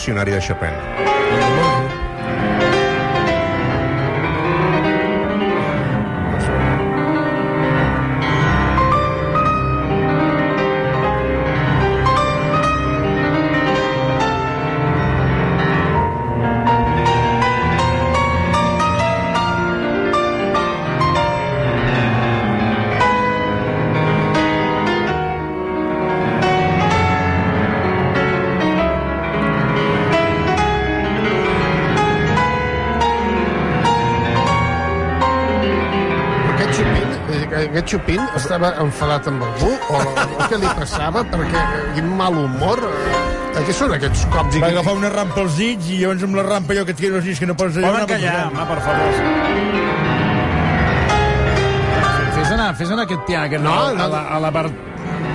Revolucionari 0.00 0.32
de 0.32 0.40
Chopin. 0.40 1.79
Chopin 37.90 38.20
estava 38.38 38.68
enfadat 38.84 39.26
amb 39.30 39.42
algú? 39.42 39.70
O, 39.90 39.98
o 39.98 40.46
què 40.50 40.58
li 40.62 40.68
passava? 40.78 41.24
Perquè 41.32 41.58
eh, 41.58 41.80
quin 41.96 42.10
mal 42.20 42.36
humor... 42.38 42.78
Eh, 43.50 43.64
què 43.66 43.74
són 43.74 43.90
aquests 43.96 44.26
cops? 44.30 44.54
Va 44.62 44.68
que- 44.68 44.76
agafar 44.76 44.94
una 45.00 45.10
rampa 45.10 45.42
als 45.42 45.56
dits 45.58 45.88
i 45.90 45.98
llavors 46.04 46.22
amb 46.28 46.38
la 46.38 46.44
rampa 46.46 46.76
allò 46.76 46.84
que 46.86 46.94
et 46.94 47.00
quedes 47.02 47.24
dits 47.26 47.40
que 47.42 47.48
no 47.50 47.56
pots 47.58 47.80
allò... 47.80 47.90
Poden 47.96 48.12
callar, 48.12 48.36
home, 48.52 48.66
per 48.70 48.78
favor. 48.86 50.20
Fes 52.36 52.52
anar, 52.54 52.68
fes 52.78 52.92
anar 52.94 53.04
aquest 53.08 53.26
piano, 53.26 53.44
aquest 53.50 53.64
No, 53.64 53.74
no, 53.74 53.96
no. 53.98 54.04
a 54.04 54.08
la, 54.14 54.20
a 54.36 54.38
la 54.46 54.50
ver, 54.54 54.64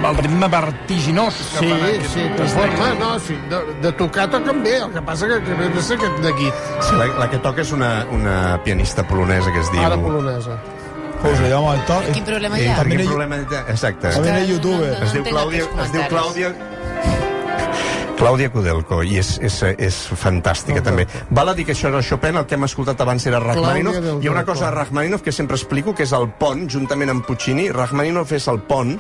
al 0.06 0.18
ritme 0.22 0.48
vertiginós 0.52 1.36
que 1.36 1.60
Sí, 1.60 1.70
fan 1.70 1.84
aquest, 1.90 2.08
sí, 2.14 2.24
transforma, 2.38 2.88
no, 3.02 3.12
sí, 3.28 3.36
de, 3.52 3.60
de 3.84 3.92
tocar 4.00 4.26
toquen 4.32 4.64
bé, 4.64 4.78
el 4.86 4.92
que 4.96 5.02
passa 5.06 5.28
que, 5.30 5.42
que 5.44 5.54
ve 5.60 5.70
de 5.76 5.84
ser 5.84 5.98
aquest 6.00 6.18
d'aquí, 6.24 6.50
Sí, 6.88 6.96
la, 7.00 7.08
la 7.20 7.30
que 7.32 7.40
toca 7.44 7.62
és 7.66 7.72
una, 7.76 7.92
una 8.16 8.38
pianista 8.64 9.04
polonesa 9.08 9.52
que 9.52 9.60
es 9.64 9.72
diu... 9.76 9.84
ara 9.86 9.98
polonesa. 10.00 10.58
¿Cómo 11.22 11.36
se 11.36 11.50
llama 11.50 11.76
esta? 11.76 12.02
Quin 12.14 12.24
problema 12.24 12.60
Eh, 12.60 12.64
hi 12.64 12.68
ha? 12.70 12.76
també 12.78 12.96
quin 12.98 13.06
hi- 13.06 13.08
problema... 13.10 13.36
Exacte. 13.70 14.12
També 14.14 14.36
és 14.44 14.50
youtuber. 14.50 14.92
Es 15.04 15.14
diu 15.14 15.24
Clàudia, 15.26 15.68
es 15.84 15.92
diu. 15.94 16.02
Clàudia... 16.12 16.54
Clàudia 18.16 18.48
Kudelko, 18.50 19.02
i 19.04 19.18
és, 19.20 19.34
és, 19.44 19.58
és 19.76 19.96
fantàstica, 20.16 20.80
també. 20.82 21.04
Val 21.36 21.50
a 21.52 21.54
dir 21.58 21.66
que 21.68 21.74
això 21.76 21.90
de 21.92 22.00
Chopin, 22.02 22.38
el 22.40 22.46
que 22.48 22.56
hem 22.56 22.64
escoltat 22.64 23.02
abans 23.04 23.26
era 23.28 23.42
del 23.44 24.22
Hi 24.24 24.28
ha 24.28 24.32
una 24.32 24.46
cosa 24.48 24.70
de 24.70 24.72
Rachmaninoff 24.72 25.22
que 25.22 25.34
sempre 25.36 25.58
explico, 25.58 25.94
que 25.94 26.04
és 26.08 26.14
el 26.16 26.30
pont, 26.40 26.64
juntament 26.72 27.12
amb 27.12 27.26
Puccini. 27.28 27.68
Rachmaninoff 27.76 28.32
és 28.32 28.48
el 28.48 28.62
pont 28.64 28.96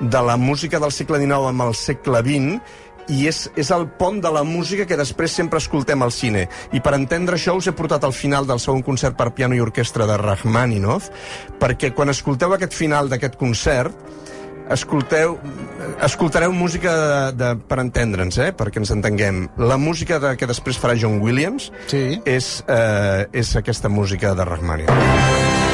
de 0.00 0.20
la 0.22 0.36
música 0.36 0.80
del 0.82 0.90
segle 0.92 1.20
XIX 1.22 1.46
amb 1.52 1.62
el 1.68 1.74
segle 1.78 2.24
XX, 2.26 2.58
i 3.08 3.26
és, 3.30 3.44
és 3.56 3.70
el 3.74 3.86
pont 3.98 4.20
de 4.22 4.30
la 4.32 4.42
música 4.46 4.86
que 4.86 4.98
després 4.98 5.32
sempre 5.32 5.60
escoltem 5.62 6.02
al 6.02 6.12
cine. 6.12 6.46
I 6.72 6.80
per 6.82 6.94
entendre 6.96 7.36
això 7.38 7.54
us 7.56 7.68
he 7.70 7.74
portat 7.76 8.04
al 8.04 8.14
final 8.16 8.46
del 8.46 8.60
segon 8.62 8.82
concert 8.86 9.16
per 9.16 9.32
piano 9.34 9.54
i 9.54 9.62
orquestra 9.62 10.06
de 10.06 10.16
Rachmaninoff, 10.20 11.10
perquè 11.60 11.92
quan 11.94 12.10
escolteu 12.10 12.54
aquest 12.56 12.74
final 12.74 13.08
d'aquest 13.12 13.36
concert, 13.40 13.94
escolteu, 14.70 15.36
escoltareu 16.02 16.50
música 16.52 16.90
de, 16.90 17.36
de, 17.38 17.50
per 17.70 17.78
entendre'ns, 17.84 18.38
eh? 18.42 18.50
perquè 18.56 18.82
ens 18.82 18.90
entenguem. 18.90 19.44
La 19.62 19.78
música 19.78 20.18
de, 20.22 20.34
que 20.36 20.48
després 20.50 20.80
farà 20.82 20.98
John 20.98 21.20
Williams 21.22 21.70
Sí. 21.86 22.20
és, 22.26 22.64
eh, 22.66 23.28
és 23.32 23.54
aquesta 23.56 23.88
música 23.88 24.34
de 24.34 24.44
Rachmaninoff. 24.44 25.65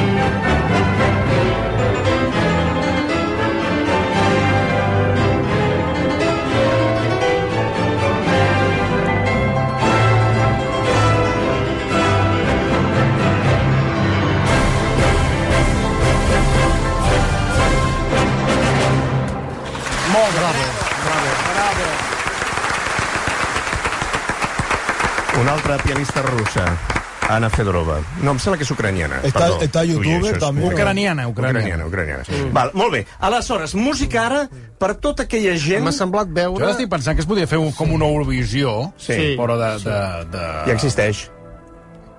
una 25.40 25.52
altra 25.52 25.76
pianista 25.76 26.20
russa. 26.20 27.01
Anna 27.36 27.48
Fedorova. 27.50 27.98
No, 28.22 28.32
em 28.34 28.38
sembla 28.42 28.58
que 28.60 28.64
és 28.66 28.70
ucraniana. 28.74 29.20
Està- 29.22 29.46
Perdó. 29.48 29.60
està 29.66 29.80
a 29.80 29.86
YouTube, 29.88 30.30
Ui, 30.32 30.38
també. 30.38 30.64
Ucraniana, 30.68 31.26
ucraniana. 31.28 31.60
Ucraniana, 31.60 31.86
ucraniana. 31.86 32.22
Mm. 32.28 32.52
Val, 32.52 32.70
molt 32.74 32.92
bé. 32.92 33.04
Aleshores, 33.20 33.74
música 33.74 34.26
ara 34.26 34.42
per 34.78 34.94
tota 35.00 35.24
aquella 35.24 35.56
gent... 35.56 35.84
M'ha 35.84 35.92
semblat 35.96 36.28
Jo 36.28 36.34
veure... 36.40 36.70
estic 36.70 36.90
pensant 36.92 37.16
que 37.16 37.22
es 37.24 37.28
podria 37.30 37.46
fer 37.50 37.58
un, 37.58 37.70
com 37.72 37.92
una 37.92 38.06
Eurovisió, 38.06 38.92
Sí. 38.96 39.34
però 39.38 39.56
de, 39.60 39.70
de, 39.84 40.00
de, 40.36 40.46
Ja 40.68 40.72
existeix. 40.76 41.26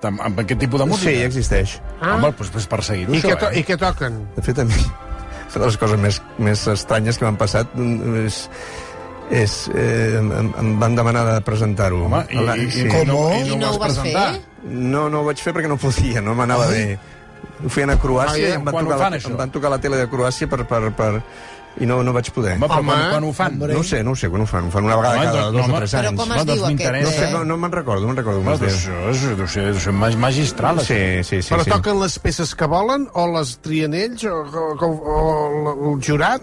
de, 0.02 0.08
amb 0.08 0.38
aquest 0.40 0.60
tipus 0.60 0.80
de 0.80 0.86
música. 0.86 1.10
Sí, 1.10 1.18
ja 1.20 1.26
existeix. 1.30 1.78
Ah. 2.00 2.14
Home, 2.16 2.32
doncs, 2.34 2.50
doncs 2.52 2.66
per 2.68 2.82
seguir-ho, 2.84 3.14
I, 3.14 3.20
això, 3.22 3.38
to 3.40 3.50
eh? 3.50 3.58
I 3.60 3.64
què 3.64 3.78
toquen? 3.80 4.18
De 4.36 4.42
fet, 4.44 4.58
a 4.60 4.64
mi, 4.68 4.74
una 5.54 5.62
de 5.62 5.66
les 5.70 5.76
coses 5.80 6.00
més, 6.02 6.18
més 6.38 6.66
estranyes 6.68 7.16
que 7.18 7.24
m'han 7.24 7.38
passat 7.40 7.70
mm, 7.78 8.16
és, 8.26 8.40
és 9.30 9.54
eh, 9.72 10.18
em, 10.18 10.50
em 10.60 10.74
van 10.82 10.96
demanar 10.98 11.22
de 11.30 11.38
presentar-ho. 11.46 12.02
Home, 12.04 12.24
i, 12.28 12.42
i, 12.66 12.66
sí. 12.70 12.82
i, 12.84 12.90
Com? 12.92 13.06
no, 13.08 13.22
I 13.32 13.56
no 13.56 13.70
ho 13.72 13.78
vas 13.80 13.96
fer? 14.02 14.12
No, 14.64 15.08
no 15.12 15.20
ho 15.20 15.24
vaig 15.28 15.40
fer 15.44 15.52
perquè 15.52 15.68
no 15.68 15.76
podia, 15.76 16.22
no 16.24 16.34
m'anava 16.34 16.68
bé. 16.72 16.98
Ho 17.64 17.68
feien 17.68 17.90
a 17.92 17.98
Croàcia 18.00 18.38
Ai, 18.40 18.46
i 18.48 18.54
em 18.56 18.64
van, 18.64 18.74
tocar, 18.84 18.98
fan, 18.98 19.12
la, 19.12 19.18
això? 19.18 19.30
em 19.34 19.36
van 19.36 19.50
tocar 19.52 19.70
la 19.74 19.78
tele 19.82 19.98
de 20.00 20.06
Croàcia 20.10 20.48
per, 20.48 20.64
per, 20.66 20.80
per, 20.96 21.10
i 21.82 21.86
no, 21.90 21.98
no 22.06 22.12
vaig 22.14 22.30
poder. 22.32 22.54
Home, 22.56 22.68
però 22.70 22.78
Home, 22.80 22.92
quan, 22.94 23.10
quan 23.12 23.24
ho 23.28 23.32
fan? 23.36 23.58
No 23.60 23.80
ho 23.80 23.84
sé, 23.84 24.00
no 24.06 24.12
ho 24.14 24.16
sé 24.16 24.28
quan 24.32 24.42
ho 24.42 24.46
fan. 24.48 24.68
Ho 24.68 24.72
fan 24.72 24.84
una 24.88 24.96
vegada 24.96 25.16
Home, 25.18 25.26
cada 25.26 25.42
doncs, 25.50 25.56
dos 25.58 25.64
home. 25.64 25.74
o 25.74 25.78
tres 25.82 25.94
Però 25.94 26.08
anys. 26.08 26.20
com 26.20 26.32
es 26.32 26.40
Home, 26.40 26.54
diu 26.54 26.66
aquest? 26.68 27.04
No, 27.04 27.12
sé, 27.18 27.30
no, 27.34 27.44
no 27.44 27.56
me'n 27.60 27.72
recordo, 27.76 28.00
no 28.06 28.08
me'n 28.12 28.16
recordo 28.22 28.40
Home, 28.40 28.56
doncs 28.56 28.72
això 28.72 28.98
és, 29.12 29.24
deu 29.36 29.48
ser, 29.48 29.64
deu 29.72 29.80
ser 29.84 29.92
mag- 30.00 30.18
magistral. 30.24 30.80
Sí, 30.86 31.00
sí, 31.28 31.42
sí. 31.42 31.52
Però 31.54 31.64
sí. 31.66 31.70
toquen 31.74 32.00
les 32.00 32.18
peces 32.24 32.54
que 32.54 32.68
volen 32.70 33.08
o 33.12 33.26
les 33.36 33.56
trien 33.64 33.94
ells 34.00 34.24
o, 34.30 34.36
o, 34.44 34.90
o, 34.90 35.24
o 35.74 35.94
el 35.96 36.04
jurat? 36.08 36.42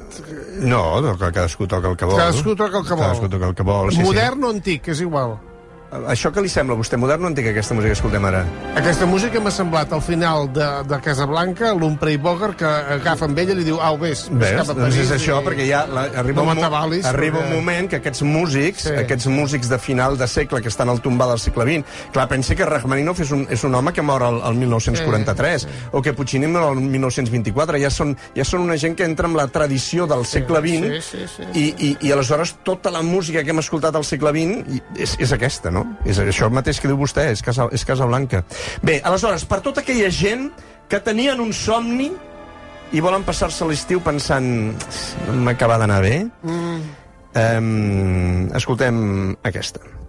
No, 0.62 0.84
toca- 1.10 1.31
cadascú 1.31 1.65
toca 1.67 1.89
el 1.89 1.97
que 1.97 2.05
vol. 2.05 2.19
Cadascú 2.21 2.55
toca 2.55 2.77
el 2.77 2.86
que 2.86 2.93
vol. 2.93 3.05
Cadascú 3.07 3.29
toca 3.29 3.47
el 3.49 3.55
que 3.55 3.63
vol, 3.71 3.91
sí, 3.95 4.03
Modern 4.03 4.43
o 4.43 4.51
antic, 4.53 4.91
és 4.93 5.01
igual. 5.01 5.39
Sí. 5.91 5.97
Això 6.12 6.32
que 6.32 6.41
li 6.41 6.49
sembla 6.49 6.75
a 6.75 6.80
vostè 6.80 6.97
modern 6.97 7.25
o 7.25 7.27
antic, 7.27 7.47
aquesta 7.51 7.73
música 7.75 7.91
que 7.91 7.97
escoltem 7.99 8.25
ara? 8.25 8.45
Aquesta 8.80 9.06
música 9.06 9.39
m'ha 9.43 9.51
semblat 9.51 9.91
al 9.91 10.01
final 10.01 10.47
de, 10.54 10.67
de 10.88 10.99
Casablanca, 11.04 11.73
l'Humphrey 11.73 12.17
Bogart, 12.17 12.56
que 12.58 12.65
agafa 12.65 13.25
amb 13.27 13.38
ella 13.39 13.51
i 13.51 13.58
li 13.60 13.65
diu, 13.67 13.80
au, 13.84 13.97
vés, 13.99 14.25
vés 14.32 14.54
cap 14.56 14.69
a 14.69 14.73
Doncs 14.73 14.95
París. 14.95 14.99
és 15.04 15.12
això, 15.17 15.41
i- 15.41 15.45
perquè 15.45 15.67
ja 15.67 15.86
la, 15.88 16.06
arriba, 16.21 16.41
No 16.41 16.47
un, 16.49 16.56
m'atabalis, 16.56 17.06
arriba 17.06 17.39
perquè- 17.39 17.47
un 17.51 17.56
moment 17.60 17.89
que 17.89 17.95
aquests 17.99 18.21
músics, 18.23 18.84
Sí. 18.88 18.95
aquests 19.04 19.27
músics 19.27 19.67
de 19.69 19.77
final 19.80 20.17
de 20.17 20.27
segle 20.27 20.62
que 20.62 20.69
estan 20.69 20.89
al 20.89 21.01
tombar 21.01 21.27
del 21.30 21.39
segle 21.39 21.65
XX, 21.65 21.86
clar, 22.13 22.27
pensi 22.30 22.56
que 22.56 22.65
Rachmaninoff 22.65 23.19
és 23.19 23.32
un, 23.32 23.45
és 23.49 23.63
un 23.63 23.75
home 23.75 23.91
que 23.91 24.01
mor 24.01 24.23
al, 24.23 24.41
al 24.41 24.56
1943, 24.56 25.67
o 25.91 26.01
que 26.01 26.13
Puccini 26.13 26.47
mor 26.47 26.63
al 26.69 26.75
1924, 26.82 27.77
ja 27.82 27.89
són, 27.89 28.15
ja 28.36 28.43
són 28.47 28.62
una 28.62 28.77
gent 28.77 28.95
que 28.95 29.04
entra 29.04 29.27
en 29.27 29.36
la 29.36 29.47
tradició 29.47 30.08
del 30.08 30.25
segle 30.25 30.60
XX, 30.62 31.04
sí, 31.04 31.17
sí, 31.27 31.43
sí. 31.54 31.60
I, 31.60 31.75
i, 31.89 31.97
i 32.08 32.12
aleshores 32.12 32.56
tota 32.63 32.91
la 32.91 33.01
música 33.01 33.43
que 33.43 33.51
hem 33.51 33.60
escoltat 33.60 33.95
al 33.95 34.06
segle 34.08 34.32
XX 34.32 34.75
i 34.75 34.82
és, 35.04 35.17
és 35.19 35.32
aquesta, 35.34 35.71
no? 35.71 35.81
És 36.06 36.20
això 36.24 36.50
mateix 36.54 36.82
que 36.82 36.89
diu 36.91 37.00
vostè, 37.00 37.30
és 37.36 37.44
Casa, 37.46 37.67
és 37.72 37.86
Casa 37.88 38.08
Blanca. 38.10 38.44
Bé, 38.84 39.00
aleshores, 39.04 39.46
per 39.46 39.62
tota 39.65 39.84
aquella 39.86 40.10
gent 40.13 40.50
que 40.91 41.00
tenien 41.04 41.39
un 41.39 41.54
somni 41.56 42.12
i 42.91 43.00
volen 43.00 43.24
passar-se 43.24 43.67
l'estiu 43.67 44.02
pensant 44.04 44.46
no 45.28 45.39
m'acaba 45.46 45.80
d'anar 45.80 46.02
bé, 46.04 46.15
mm. 46.44 46.82
um, 47.39 48.52
escoltem 48.60 49.02
aquesta. 49.48 50.01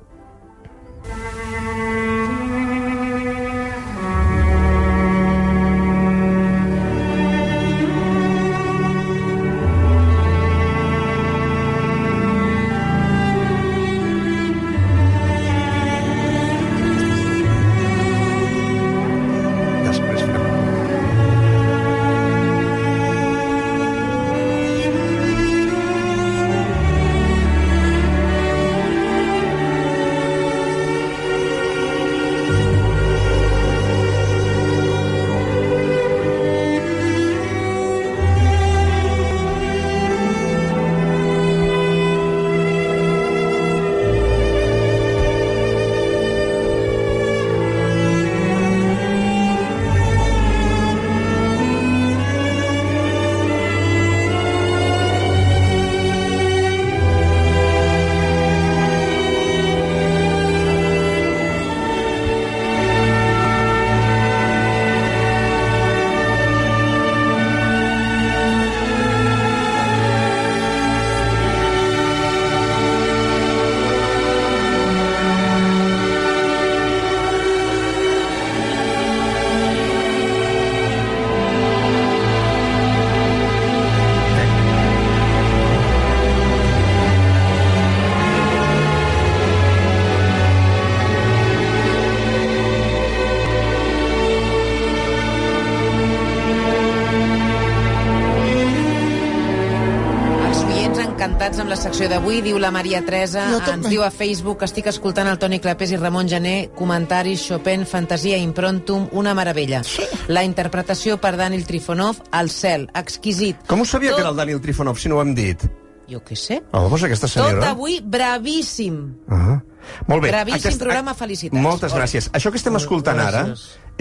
Encantats 101.42 101.58
amb 101.58 101.72
la 101.72 101.76
secció 101.76 102.06
d'avui, 102.06 102.36
diu 102.38 102.58
la 102.62 102.68
Maria 102.70 103.00
Teresa, 103.02 103.48
Jo 103.50 103.58
ens 103.72 103.88
diu 103.90 104.04
a 104.06 104.12
Facebook, 104.14 104.60
estic 104.62 104.86
escoltant 104.86 105.26
el 105.26 105.40
Toni 105.42 105.58
Clapés 105.58 105.90
i 105.90 105.96
Ramon 105.98 106.28
Gené, 106.30 106.70
comentaris, 106.78 107.42
Chopin, 107.48 107.82
fantasia, 107.82 108.36
improntum, 108.38 109.08
una 109.18 109.32
meravella. 109.34 109.80
Sí. 109.82 110.06
La 110.30 110.44
interpretació 110.46 111.16
per 111.18 111.34
Daniel 111.36 111.66
Trifonov, 111.66 112.20
al 112.30 112.50
cel, 112.54 112.86
exquisit. 112.94 113.66
Com 113.66 113.82
ho 113.82 113.84
sabia 113.84 114.12
Tot- 114.12 114.20
que 114.20 114.22
era 114.22 114.30
el 114.30 114.38
Daniel 114.38 114.60
Trifonov, 114.62 115.02
si 115.02 115.10
no 115.10 115.18
ho 115.18 115.24
hem 115.24 115.34
dit? 115.34 115.66
Jo 116.06 116.22
què 116.22 116.38
sé. 116.38 116.60
Oh, 116.70 116.86
doncs 116.86 117.08
aquesta 117.08 117.26
Tot 117.26 117.34
senyora... 117.48 117.72
avui 117.74 117.98
bravíssim. 118.04 119.02
Ah. 119.26 119.58
Molt 120.06 120.22
bé. 120.22 120.30
Bravíssim 120.30 120.78
programa, 120.78 121.16
felicitats. 121.18 121.58
Moltes 121.62 121.94
gràcies. 121.96 122.30
Això 122.30 122.52
que 122.54 122.60
estem 122.60 122.78
escoltant 122.78 123.18
ara 123.18 123.48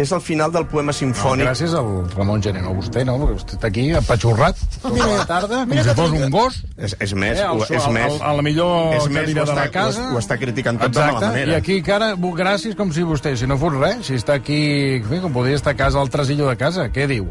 és 0.02 0.12
el 0.12 0.22
final 0.22 0.52
del 0.52 0.66
poema 0.68 0.92
No, 0.92 0.98
sinfònic. 0.98 1.46
gràcies 1.46 1.74
al 1.78 2.10
Ramon 2.16 2.42
Gené, 2.44 2.62
no 2.62 2.74
vostè, 2.76 3.06
no? 3.06 3.18
Perquè 3.22 3.38
vostè 3.38 3.56
està 3.58 3.68
aquí 3.72 3.86
apatxurrat 3.96 4.58
tota 4.82 4.94
Mira, 4.96 5.08
la 5.18 5.26
tarda, 5.30 5.66
mira 5.66 5.84
com 5.84 5.84
si 5.84 5.90
que 5.90 6.02
fos 6.02 6.12
un 6.26 6.32
gos. 6.32 6.64
És, 6.78 6.96
és 7.00 7.14
més, 7.14 7.38
Eh, 7.40 7.46
el, 7.46 7.62
és 7.62 7.86
el, 7.86 7.94
més... 7.94 8.14
el, 8.14 8.22
a 8.22 8.34
la 8.34 8.42
millor 8.42 8.96
és 8.96 9.08
més, 9.08 9.20
cadira 9.22 9.46
de 9.46 9.56
la 9.56 9.70
casa. 9.72 10.10
ho- 10.10 10.16
ho 10.16 10.20
està 10.20 10.38
criticant 10.42 10.80
tot 10.80 10.92
de 10.92 11.00
Exacte. 11.00 11.14
mala 11.14 11.28
manera. 11.28 11.52
I 11.52 11.56
aquí, 11.56 11.82
cara, 11.82 12.16
gràcies 12.16 12.76
com 12.76 12.92
si 12.92 13.04
vostè, 13.04 13.36
si 13.38 13.48
no 13.48 13.58
fos 13.58 13.74
res, 13.78 14.06
si 14.06 14.16
està 14.16 14.34
aquí, 14.34 15.02
com 15.22 15.32
podria 15.34 15.56
estar 15.56 15.74
a 15.74 15.78
casa, 15.78 16.00
al 16.02 16.10
trasillo 16.10 16.48
de 16.50 16.58
casa, 16.58 16.90
què 16.92 17.08
diu? 17.08 17.30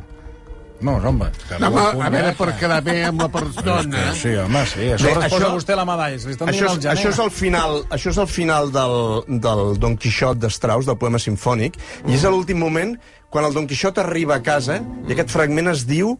No, 0.80 0.96
home, 0.96 1.26
que 1.48 1.58
No, 1.58 1.68
no 1.70 1.76
home, 1.76 1.80
ho 1.98 2.02
a 2.02 2.08
veure, 2.10 2.34
conec. 2.34 2.36
per 2.38 2.56
quedar 2.58 2.82
bé 2.82 3.04
amb 3.04 3.20
la 3.20 3.28
persona. 3.28 4.14
Sí, 4.14 4.34
home, 4.34 4.64
sí, 4.66 4.90
a 4.92 4.98
sobre 4.98 5.14
Bé, 5.14 5.26
es 5.26 5.32
posa 5.32 5.44
això- 5.46 5.54
vostè 5.54 5.76
la 5.76 5.84
medalla, 5.84 6.16
li 6.16 6.32
estan 6.32 6.48
Això 6.48 6.68
dient 6.78 6.84
és, 6.84 6.86
això 6.98 7.08
és 7.10 7.18
el 7.18 7.30
final, 7.30 7.84
això 7.90 8.10
és 8.10 8.18
el 8.18 8.26
final 8.26 8.72
del, 8.72 9.24
del 9.40 9.78
Don 9.78 9.96
Quixot 9.96 10.38
de 10.38 10.48
Strauss, 10.48 10.86
del 10.86 10.96
poema 10.96 11.18
sinfònic, 11.18 11.76
i 12.08 12.14
és 12.14 12.24
a 12.24 12.30
l'últim 12.30 12.58
moment 12.58 12.96
quan 13.28 13.44
el 13.44 13.52
Don 13.54 13.66
Quixot 13.66 13.98
arriba 13.98 14.36
a 14.36 14.42
casa 14.42 14.80
i 15.08 15.12
aquest 15.12 15.30
fragment 15.30 15.68
es 15.68 15.84
diu 15.86 16.18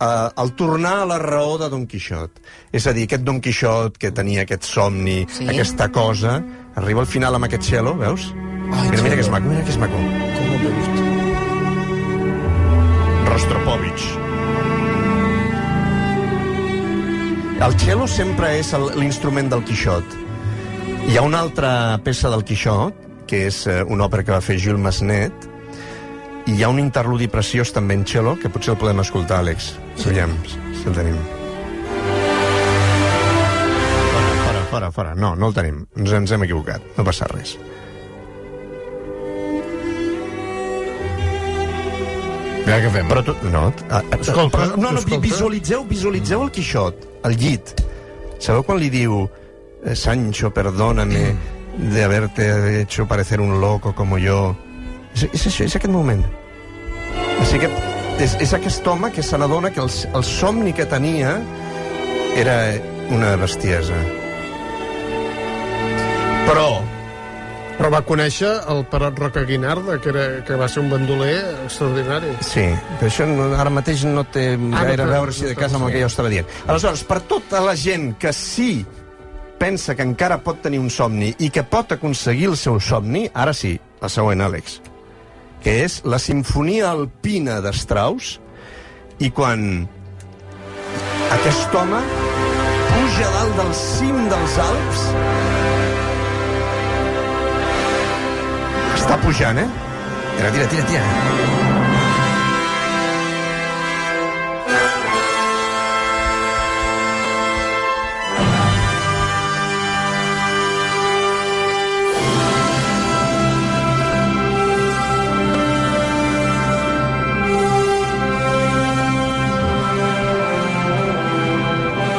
eh, 0.00 0.28
el 0.42 0.52
tornar 0.56 1.02
a 1.02 1.06
la 1.06 1.18
raó 1.18 1.56
de 1.58 1.68
Don 1.70 1.86
Quixot. 1.86 2.40
És 2.72 2.86
a 2.86 2.92
dir, 2.92 3.04
aquest 3.06 3.22
Don 3.22 3.40
Quixot 3.40 3.96
que 3.96 4.10
tenia 4.10 4.42
aquest 4.42 4.64
somni, 4.64 5.24
Sí. 5.30 5.46
aquesta 5.48 5.88
cosa, 5.92 6.42
arriba 6.74 7.00
al 7.00 7.06
final 7.06 7.34
amb 7.36 7.44
aquest 7.44 7.62
cello, 7.70 7.94
veus? 7.96 8.34
Ai, 8.72 8.90
mira, 8.90 9.02
mira 9.02 9.14
que 9.14 9.20
és 9.22 9.28
maco, 9.30 9.46
mira 9.48 9.62
que 9.62 9.70
és 9.70 9.78
maco. 9.78 9.94
¿Cómo 9.94 10.58
me 10.58 10.70
gusta? 10.70 10.93
Rostropovich. 13.28 14.04
El 17.64 17.72
cello 17.80 18.06
sempre 18.06 18.58
és 18.58 18.72
el- 18.76 18.90
l'instrument 19.00 19.48
del 19.50 19.62
Quixot. 19.64 20.04
Hi 21.08 21.16
ha 21.16 21.22
una 21.22 21.40
altra 21.40 21.98
peça 22.04 22.28
del 22.30 22.44
Quixot, 22.44 22.94
que 23.26 23.46
és 23.46 23.66
eh, 23.66 23.82
una 23.84 24.04
òpera 24.08 24.24
que 24.24 24.32
va 24.32 24.40
fer 24.44 24.58
Jules 24.60 24.80
Masnet, 24.80 25.32
i 26.46 26.52
hi 26.58 26.62
ha 26.62 26.68
un 26.68 26.78
interludi 26.78 27.28
preciós 27.28 27.72
també 27.72 27.94
en 27.94 28.04
cello, 28.04 28.36
que 28.40 28.50
potser 28.52 28.74
el 28.74 28.78
podem 28.80 29.00
escoltar, 29.00 29.40
Àlex. 29.40 29.72
Sí. 29.96 30.10
Aviam, 30.10 30.34
si 30.44 30.88
el 30.88 30.94
tenim. 30.94 31.16
Fora, 34.12 34.34
fora, 34.44 34.64
fora, 34.70 34.90
fora. 34.92 35.14
No, 35.14 35.34
no 35.36 35.48
el 35.48 35.54
tenim. 35.56 35.86
Ens, 35.96 36.12
ens 36.12 36.30
hem 36.32 36.42
equivocat. 36.44 36.82
No 36.98 37.04
passa 37.04 37.26
res. 37.32 37.56
Ja 42.64 42.78
què 42.80 42.90
fem? 42.94 43.08
Però 43.10 43.22
tu, 43.24 43.34
no, 43.52 43.66
a, 43.68 43.98
a, 44.00 44.18
Escolta, 44.18 44.56
però, 44.56 44.76
no, 44.76 44.90
no, 44.90 45.00
escolta. 45.02 45.20
visualitzeu, 45.26 45.84
visualitzeu 45.88 46.44
el 46.46 46.52
Quixot, 46.54 47.08
al 47.28 47.36
llit. 47.40 47.74
Sabeu 48.40 48.64
quan 48.64 48.80
li 48.80 48.88
diu 48.92 49.24
eh, 49.84 49.94
Sancho, 49.94 50.50
perdóname 50.54 51.34
de 51.76 52.04
haberte 52.04 52.80
hecho 52.80 53.06
parecer 53.06 53.40
un 53.40 53.60
loco 53.60 53.94
como 53.94 54.18
yo? 54.18 54.54
És, 55.14 55.28
és 55.32 55.46
això, 55.50 55.68
és 55.68 55.76
aquest 55.76 55.92
moment. 55.92 56.24
Així 57.42 57.60
que 57.60 57.68
és, 58.22 58.36
és 58.40 58.54
aquest 58.56 58.86
home 58.88 59.10
que 59.12 59.22
se 59.22 59.38
n'adona 59.38 59.70
que 59.74 59.82
el, 59.82 59.90
el 60.14 60.24
somni 60.24 60.72
que 60.72 60.86
tenia 60.86 61.36
era 62.38 62.58
una 63.12 63.34
bestiesa. 63.36 63.98
Però, 66.48 66.68
Però 67.74 67.88
va 67.90 68.00
conèixer 68.06 68.50
el 68.70 68.84
Perot 68.86 69.18
Roca 69.18 69.42
Guinarda, 69.48 69.96
que, 70.00 70.08
era, 70.12 70.24
que 70.46 70.54
va 70.56 70.68
ser 70.70 70.84
un 70.84 70.90
bandoler 70.92 71.34
extraordinari. 71.64 72.30
Sí, 72.46 72.68
però 73.00 73.08
això 73.10 73.26
no, 73.26 73.48
ara 73.58 73.72
mateix 73.74 74.04
no 74.06 74.22
té 74.30 74.52
no 74.56 74.76
gaire 74.76 75.00
té- 75.02 75.08
a 75.08 75.10
veure 75.10 75.32
si 75.34 75.48
de 75.48 75.56
casa 75.58 75.76
amb 75.80 75.88
el 75.88 75.92
que 75.96 76.02
jo 76.04 76.06
estava 76.12 76.30
dient. 76.30 76.46
Aleshores, 76.70 77.02
per 77.08 77.18
tota 77.26 77.60
la 77.64 77.74
gent 77.74 78.12
que 78.22 78.32
sí 78.32 78.84
pensa 79.58 79.94
que 79.98 80.02
encara 80.06 80.38
pot 80.44 80.62
tenir 80.62 80.78
un 80.78 80.90
somni 80.90 81.32
i 81.42 81.50
que 81.50 81.64
pot 81.66 81.90
aconseguir 81.96 82.46
el 82.52 82.56
seu 82.60 82.78
somni, 82.80 83.26
ara 83.34 83.52
sí, 83.54 83.74
la 84.02 84.08
següent, 84.12 84.42
Àlex, 84.46 84.78
que 85.64 85.80
és 85.84 86.00
la 86.04 86.18
Sinfonia 86.22 86.90
Alpina 86.92 87.58
d'Strauss, 87.64 88.36
i 89.18 89.30
quan 89.34 89.88
aquest 91.34 91.74
home 91.74 92.00
puja 92.94 93.30
dalt 93.34 93.56
del 93.62 93.72
cim 93.78 94.18
dels 94.30 94.58
Alps, 94.62 95.04
està 99.04 99.18
pujant, 99.20 99.58
eh? 99.60 99.68
Tira, 100.36 100.50
tira, 100.50 100.66
tira, 100.72 100.84
tira. 100.88 102.14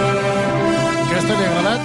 Aquesta 0.06 1.34
li 1.34 1.46
ha 1.46 1.52
agradat? 1.52 1.82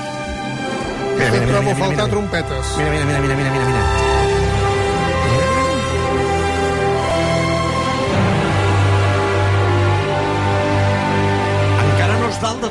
Mira, 1.16 1.36
Em 1.40 1.48
trobo 1.50 1.70
a 1.70 1.74
faltar 1.82 2.08
trompetes. 2.08 2.76
Mira, 2.78 2.90
mira, 2.90 3.04
mira, 3.04 3.20
mira, 3.20 3.34
mira, 3.36 3.50
mira, 3.50 3.66
mira. 3.66 4.09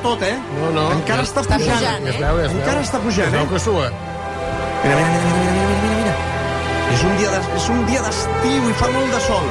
No 0.02 0.10
tot, 0.10 0.22
eh? 0.24 0.36
No, 0.60 0.70
no. 0.72 0.92
Encara 0.96 1.24
està 1.24 1.42
Està 1.44 1.58
pujant. 1.58 1.80
pujant, 1.80 2.08
Es 2.08 2.16
eh? 2.16 2.20
veu, 2.24 2.40
es 2.40 2.52
veu. 2.52 2.60
Encara 2.62 2.82
està 2.82 3.00
pujant, 3.04 3.28
Es 3.28 3.32
veu 3.34 3.44
eh? 3.44 3.50
que 3.54 3.60
sua. 3.60 3.90
Mira, 4.84 4.96
mira, 4.96 5.10
mira, 5.10 5.20
mira, 5.20 5.52
mira, 5.52 5.66
mira, 5.68 5.80
mira, 5.84 5.96
mira. 6.00 6.14
És 6.94 7.04
un 7.04 7.18
dia 7.18 7.30
de- 7.32 7.56
és 7.60 7.70
un 7.70 7.86
dia 7.86 8.02
d'estiu 8.02 8.70
i 8.70 8.74
fa 8.74 8.88
molt 8.96 9.12
de 9.14 9.20
sol. 9.28 9.46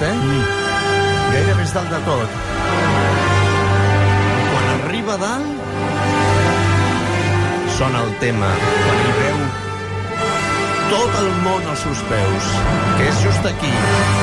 Tot, 0.00 0.08
eh? 0.08 0.14
Mm. 0.14 0.44
Gairebé 1.32 1.62
és 1.62 1.72
dalt 1.74 1.90
de 1.90 2.00
tot. 2.06 2.28
Quan 4.50 4.70
arriba 4.76 5.16
dalt, 5.20 5.48
sona 7.78 8.04
el 8.06 8.14
tema. 8.20 8.50
Quan 8.84 9.04
hi 9.04 9.12
veu 9.20 9.44
tot 10.90 11.20
el 11.22 11.30
món 11.44 11.70
als 11.70 11.84
seus 11.86 12.02
peus, 12.10 12.52
que 12.98 13.08
és 13.12 13.22
just 13.26 13.46
aquí. 13.46 14.19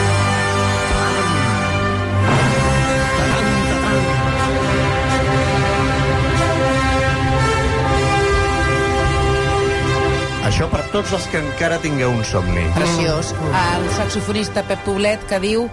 Tots 10.98 11.14
els 11.14 11.28
que 11.30 11.38
encara 11.44 11.78
tingueu 11.84 12.10
un 12.12 12.24
somni. 12.26 12.64
Preciós. 12.76 13.30
El 13.54 13.86
saxofonista 13.98 14.64
Pep 14.66 14.82
Poblet 14.88 15.22
que 15.30 15.38
diu 15.44 15.68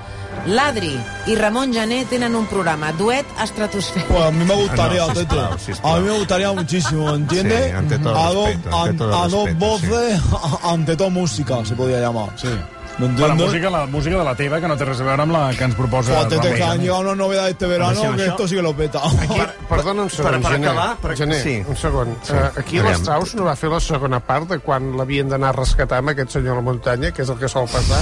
L'Adri 0.50 0.92
i 1.30 1.36
Ramon 1.38 1.72
Jané 1.72 2.02
tenen 2.10 2.34
un 2.36 2.44
programa, 2.50 2.90
duet 2.98 3.24
estratosfèric. 3.40 4.08
Pues 4.10 4.24
a 4.26 4.30
mí 4.34 4.44
me 4.44 4.54
gustaría, 4.54 5.04
Ah, 5.04 5.06
no, 5.06 5.14
Tete. 5.14 5.20
sisplau, 5.34 5.58
sisplau. 5.58 5.94
A 5.94 6.00
mí 6.00 6.06
me 6.10 6.18
gustaría 6.18 6.52
muchísimo, 6.52 7.14
¿entiendes? 7.14 7.64
Sí, 7.70 7.70
ante 7.70 7.98
todo 7.98 8.18
a 8.18 8.32
dos, 8.32 8.46
respeto, 8.48 8.76
ante 8.82 8.98
todo 8.98 9.22
a 9.22 9.28
dos 9.28 9.54
voces, 9.58 10.20
ante 10.64 10.96
todo 10.96 11.10
música, 11.10 11.64
se 11.64 11.74
podría 11.74 12.00
llamar. 12.00 12.28
Sí. 12.36 12.48
¿Me 12.96 13.08
Però 13.08 13.26
la 13.26 13.32
entiendes? 13.32 13.46
música, 13.46 13.70
la 13.70 13.86
música 13.86 14.18
de 14.18 14.24
la 14.24 14.34
teva, 14.36 14.60
que 14.60 14.68
no 14.68 14.76
té 14.76 14.84
res 14.86 15.00
a 15.00 15.04
veure 15.04 15.22
amb 15.24 15.32
la 15.34 15.40
que 15.58 15.64
ens 15.64 15.74
proposa... 15.74 16.20
Han 16.20 16.30
Jané. 16.30 16.78
llegado 16.78 17.00
una 17.00 17.14
novedad 17.16 17.48
este 17.48 17.66
verano, 17.66 18.00
que 18.00 18.06
això- 18.06 18.28
esto 18.30 18.46
sí 18.46 18.54
que 18.54 18.62
lo 18.62 18.72
peta. 18.76 19.00
Aquí, 19.04 19.40
perdona 19.68 20.02
un 20.02 20.10
segon, 20.10 20.30
per- 20.32 20.42
per 20.42 20.52
Gené. 20.52 20.68
acabar, 20.68 20.96
per- 20.98 21.16
Gené, 21.16 21.42
sí. 21.42 21.64
un 21.66 21.76
segon. 21.76 22.16
Sí. 22.22 22.32
Uh, 22.34 22.60
aquí 22.60 22.78
Aviam. 22.78 22.92
l'Strauss 22.92 23.34
no 23.34 23.44
va 23.50 23.56
fer 23.56 23.70
la 23.70 23.80
segona 23.80 24.20
part 24.20 24.46
de 24.48 24.60
quan 24.60 24.96
l'havien 24.96 25.28
d'anar 25.28 25.48
a 25.48 25.58
rescatar 25.58 25.98
amb 25.98 26.10
aquest 26.14 26.30
senyor 26.38 26.52
a 26.52 26.56
la 26.62 26.62
muntanya, 26.70 27.10
que 27.10 27.22
és 27.22 27.28
el 27.28 27.36
que 27.38 27.48
sol 27.48 27.66
passar. 27.66 27.98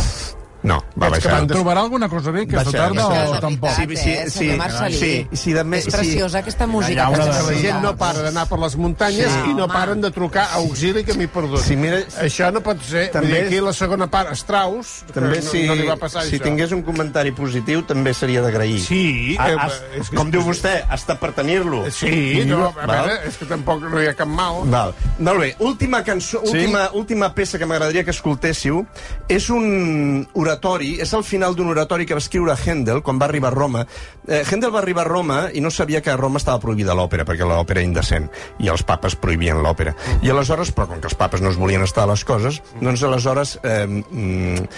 No, 0.62 0.76
va 1.00 1.08
Veig 1.10 1.22
que 1.22 1.28
baixar. 1.28 1.32
van 1.32 1.46
des- 1.48 1.56
Trobarà 1.56 1.80
alguna 1.80 2.08
cosa 2.08 2.30
bé 2.30 2.42
aquesta 2.42 2.64
Baixar, 2.70 2.80
tarda 2.94 3.08
baixar. 3.08 3.28
o 3.28 3.40
tampoc? 3.40 3.70
Sí, 3.70 3.96
sí, 3.96 4.16
sí, 4.30 4.44
Marcelí. 4.56 4.94
sí, 4.96 5.28
sí, 5.32 5.52
de 5.52 5.64
me- 5.64 5.78
És 5.78 5.84
sí. 5.84 5.90
preciosa 5.90 6.38
aquesta 6.38 6.66
música. 6.66 7.10
Que 7.10 7.16
la 7.16 7.32
s'escolta. 7.32 7.60
gent 7.60 7.80
no 7.82 7.96
para 7.96 8.22
d'anar 8.22 8.46
per 8.48 8.58
les 8.60 8.76
muntanyes 8.76 9.26
Sí. 9.28 9.50
i 9.50 9.54
no 9.54 9.64
Home. 9.64 9.72
paren 9.74 10.00
de 10.00 10.10
trucar 10.12 10.44
a 10.52 10.54
auxili 10.56 11.02
que 11.04 11.14
m'hi 11.14 11.26
perdut. 11.26 11.58
Sí, 11.60 11.74
mira- 11.76 11.98
això 12.20 12.52
no 12.52 12.60
pot 12.60 12.80
ser. 12.82 13.10
També- 13.10 13.26
Vull 13.28 13.36
dir, 13.38 13.46
aquí 13.46 13.60
la 13.60 13.72
segona 13.72 14.06
part, 14.08 14.32
Strauss, 14.34 15.04
També 15.12 15.38
que 15.38 15.44
no, 15.44 15.50
si, 15.50 15.62
no 15.66 15.74
li 15.74 15.86
va 15.86 15.96
passar 15.96 16.22
si 16.24 16.36
això. 16.36 16.42
tingués 16.44 16.70
un 16.72 16.82
comentari 16.82 17.32
positiu 17.32 17.82
també 17.82 18.14
seria 18.14 18.40
d'agrair. 18.40 18.80
Sí, 18.80 19.36
Ah, 19.38 19.50
eh, 19.50 19.56
has, 19.58 19.82
és 19.96 20.10
que- 20.10 20.16
com 20.16 20.30
diu 20.30 20.42
vostè, 20.42 20.86
està 20.88 21.18
per 21.18 21.32
tenir-lo. 21.32 21.90
Sí, 21.90 22.44
no, 22.46 22.72
a 22.80 22.86
veure, 22.86 23.26
és 23.26 23.36
que 23.36 23.46
tampoc 23.46 23.82
no 23.82 24.00
hi 24.00 24.06
ha 24.06 24.14
cap 24.14 24.28
mal. 24.28 24.62
Val. 24.70 24.94
Molt 25.18 25.40
bé, 25.40 25.56
última 25.58 26.04
cançó, 26.04 26.40
Sí? 26.44 26.56
última, 26.58 26.90
última 26.92 27.34
peça 27.34 27.58
que 27.58 27.66
m'agradaria 27.66 28.04
que 28.04 28.10
escoltéssiu 28.12 28.86
és 29.28 29.50
un 29.50 30.28
oratori, 30.52 30.98
és 31.00 31.12
el 31.16 31.24
final 31.24 31.56
d'un 31.56 31.72
oratori 31.72 32.04
que 32.06 32.16
va 32.16 32.20
escriure 32.20 32.54
Handel 32.54 33.00
quan 33.02 33.18
va 33.20 33.26
arribar 33.26 33.50
a 33.52 33.54
Roma. 33.56 33.86
Eh, 34.28 34.42
Handel 34.44 34.72
va 34.74 34.82
arribar 34.82 35.06
a 35.06 35.08
Roma 35.08 35.40
i 35.52 35.64
no 35.64 35.70
sabia 35.70 36.02
que 36.02 36.12
a 36.12 36.18
Roma 36.20 36.38
estava 36.42 36.60
prohibida 36.60 36.94
l'òpera, 36.94 37.24
perquè 37.24 37.48
l'òpera 37.48 37.80
era 37.80 37.88
indecent, 37.88 38.28
i 38.60 38.68
els 38.68 38.84
papes 38.84 39.16
prohibien 39.16 39.62
l'òpera. 39.64 39.96
I 40.22 40.30
aleshores, 40.30 40.72
però 40.76 40.86
com 40.90 41.00
que 41.00 41.08
els 41.08 41.18
papes 41.18 41.40
no 41.40 41.50
es 41.50 41.58
volien 41.58 41.82
estar 41.82 42.04
a 42.04 42.12
les 42.12 42.24
coses, 42.24 42.60
doncs 42.80 43.02
aleshores 43.02 43.58
eh, 43.64 43.86
mm, 43.88 44.70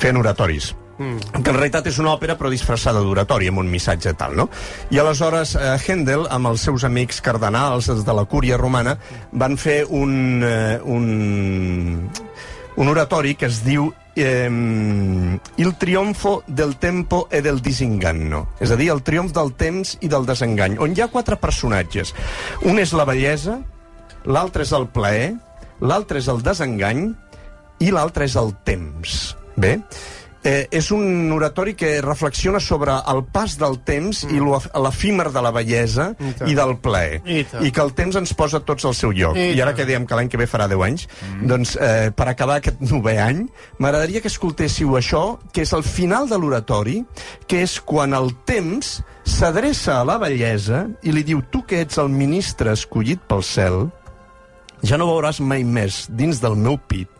feien 0.00 0.20
oratoris 0.20 0.74
que 1.00 1.48
en 1.48 1.56
realitat 1.56 1.86
és 1.88 1.96
una 1.96 2.10
òpera 2.12 2.34
però 2.36 2.50
disfressada 2.52 3.00
d'oratori 3.00 3.46
amb 3.48 3.62
un 3.62 3.70
missatge 3.72 4.12
tal, 4.20 4.34
no? 4.36 4.50
I 4.92 5.00
aleshores 5.00 5.54
eh, 5.56 5.78
Handel, 5.80 6.26
amb 6.28 6.50
els 6.50 6.66
seus 6.68 6.84
amics 6.84 7.22
cardenals 7.24 7.88
els 7.88 8.04
de 8.04 8.16
la 8.16 8.26
cúria 8.28 8.58
romana, 8.60 8.98
van 9.32 9.56
fer 9.56 9.78
un, 9.88 10.44
eh, 10.44 10.76
un, 10.84 12.10
un 12.76 12.92
oratori 12.92 13.32
que 13.34 13.48
es 13.48 13.62
diu 13.64 13.88
eh, 14.16 15.40
Il 15.56 15.76
trionfo 15.76 16.42
del 16.46 16.76
tempo 16.78 17.28
e 17.30 17.40
del 17.42 17.60
disinganno, 17.60 18.46
és 18.60 18.70
a 18.70 18.78
dir, 18.78 18.90
el 18.92 19.02
triomf 19.06 19.34
del 19.36 19.52
temps 19.56 19.96
i 20.00 20.08
del 20.10 20.26
desengany, 20.28 20.78
on 20.80 20.94
hi 20.96 21.04
ha 21.04 21.10
quatre 21.12 21.36
personatges. 21.40 22.14
Un 22.66 22.80
és 22.82 22.94
la 22.96 23.06
bellesa, 23.08 23.60
l'altre 24.24 24.66
és 24.66 24.72
el 24.76 24.88
plaer, 24.92 25.34
l'altre 25.80 26.20
és 26.20 26.28
el 26.28 26.42
desengany 26.44 27.10
i 27.80 27.90
l'altre 27.94 28.26
és 28.28 28.36
el 28.36 28.54
temps. 28.64 29.20
Bé? 29.60 29.78
Eh, 30.42 30.68
és 30.72 30.86
un 30.90 31.28
oratori 31.36 31.74
que 31.76 31.98
reflexiona 32.00 32.62
sobre 32.64 32.94
el 33.12 33.18
pas 33.28 33.58
del 33.60 33.74
temps 33.84 34.22
mm. 34.24 34.32
i 34.32 34.80
l'efímer 34.80 35.26
de 35.34 35.42
la 35.44 35.50
bellesa 35.52 36.06
I 36.16 36.30
tant. 36.38 36.48
i 36.48 36.54
del 36.56 36.78
plaer. 36.80 37.18
I 37.28 37.42
tant. 37.44 37.66
I 37.66 37.72
que 37.76 37.82
el 37.84 37.92
temps 37.92 38.16
ens 38.16 38.32
posa 38.32 38.62
tots 38.64 38.86
al 38.88 38.94
seu 38.96 39.12
lloc. 39.12 39.36
I 39.36 39.50
I, 39.50 39.60
ara 39.60 39.74
tant. 39.74 39.82
que 39.82 39.86
dèiem 39.90 40.06
que 40.08 40.16
l'any 40.16 40.30
que 40.32 40.40
ve 40.40 40.46
farà 40.48 40.64
10 40.70 40.84
anys, 40.86 41.04
mm. 41.10 41.50
doncs 41.50 41.74
eh, 41.76 42.08
per 42.16 42.30
acabar 42.32 42.56
aquest 42.60 42.80
novè 42.80 43.18
any, 43.20 43.42
m'agradaria 43.76 44.22
que 44.24 44.32
escoltéssiu 44.32 44.96
això, 44.96 45.24
que 45.52 45.66
és 45.66 45.74
el 45.76 45.84
final 45.84 46.30
de 46.30 46.38
l'oratori, 46.40 47.02
que 47.44 47.60
és 47.66 47.76
quan 47.84 48.16
el 48.16 48.32
temps 48.48 49.02
s'adreça 49.28 49.98
a 50.00 50.06
la 50.08 50.16
bellesa 50.22 50.86
i 51.04 51.12
li 51.12 51.24
diu 51.26 51.42
tu 51.52 51.66
que 51.68 51.82
ets 51.84 52.00
el 52.00 52.08
ministre 52.08 52.72
escollit 52.72 53.20
pel 53.28 53.44
cel, 53.44 53.82
ja 54.80 54.96
no 54.96 55.10
veuràs 55.10 55.42
mai 55.44 55.68
més 55.68 56.06
dins 56.08 56.40
del 56.40 56.56
meu 56.56 56.80
pit 56.88 57.12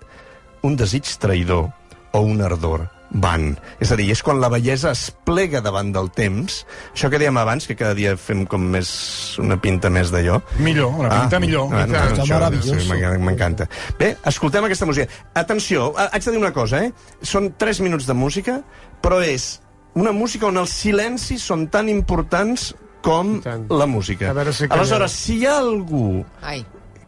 un 0.64 0.72
desig 0.80 1.04
traïdor 1.20 1.68
o 2.16 2.24
un 2.24 2.40
ardor 2.44 2.88
van. 3.11 3.58
És 3.82 3.90
a 3.92 3.96
dir, 3.98 4.11
és 4.12 4.22
quan 4.22 4.38
la 4.40 4.48
bellesa 4.48 4.92
es 4.94 5.08
plega 5.26 5.61
davant 5.61 5.92
del 5.92 6.11
temps. 6.14 6.64
Això 6.94 7.11
que 7.11 7.18
dèiem 7.18 7.36
abans, 7.40 7.66
que 7.66 7.74
cada 7.76 7.94
dia 7.94 8.16
fem 8.16 8.44
com 8.46 8.62
més 8.70 9.38
una 9.42 9.56
pinta 9.61 9.90
més 9.90 10.12
d'allò. 10.12 10.40
Millor, 10.58 10.92
una 10.98 11.11
pinta 11.20 11.40
millor. 11.40 11.72
Ah, 11.74 11.86
no, 11.86 12.26
meravelloso. 12.26 12.78
sí, 12.78 12.88
m'enca- 12.88 13.16
M'encanta. 13.18 13.68
Bé, 13.98 14.16
escoltem 14.24 14.64
aquesta 14.64 14.86
música. 14.86 15.08
Atenció, 15.34 15.92
ha- 15.98 16.11
haig 16.12 16.24
de 16.24 16.30
dir 16.30 16.38
una 16.38 16.52
cosa, 16.52 16.84
eh? 16.84 16.92
Són 17.22 17.52
3 17.58 17.80
minuts 17.80 18.06
de 18.06 18.14
música, 18.14 18.62
però 19.02 19.20
és 19.22 19.61
una 19.94 20.12
música 20.12 20.46
on 20.46 20.56
els 20.56 20.70
silencis 20.70 21.42
són 21.42 21.66
tan 21.68 21.88
importants 21.88 22.74
com 23.02 23.40
la 23.70 23.86
música. 23.86 24.30
A 24.30 24.32
veure 24.36 24.52
si. 24.52 24.66
Aleshores, 24.70 25.11
si 25.12 25.38
hi 25.40 25.46
ha 25.46 25.58
algú 25.58 26.24
Ai. 26.42 26.64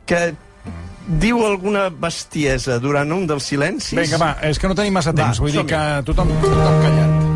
que 0.07 0.35
diu 1.07 1.43
alguna 1.47 1.89
bestiesa 1.91 2.79
durant 2.83 3.11
un 3.15 3.27
dels 3.27 3.51
silencis... 3.53 3.99
Vinga, 3.99 4.21
va, 4.23 4.33
és 4.49 4.61
que 4.61 4.71
no 4.71 4.79
tenim 4.79 4.95
massa 4.95 5.15
temps. 5.17 5.43
Vull 5.43 5.55
dir 5.55 5.67
que 5.69 5.85
tothom, 6.09 6.35
tothom 6.45 6.83
callat. 6.87 7.32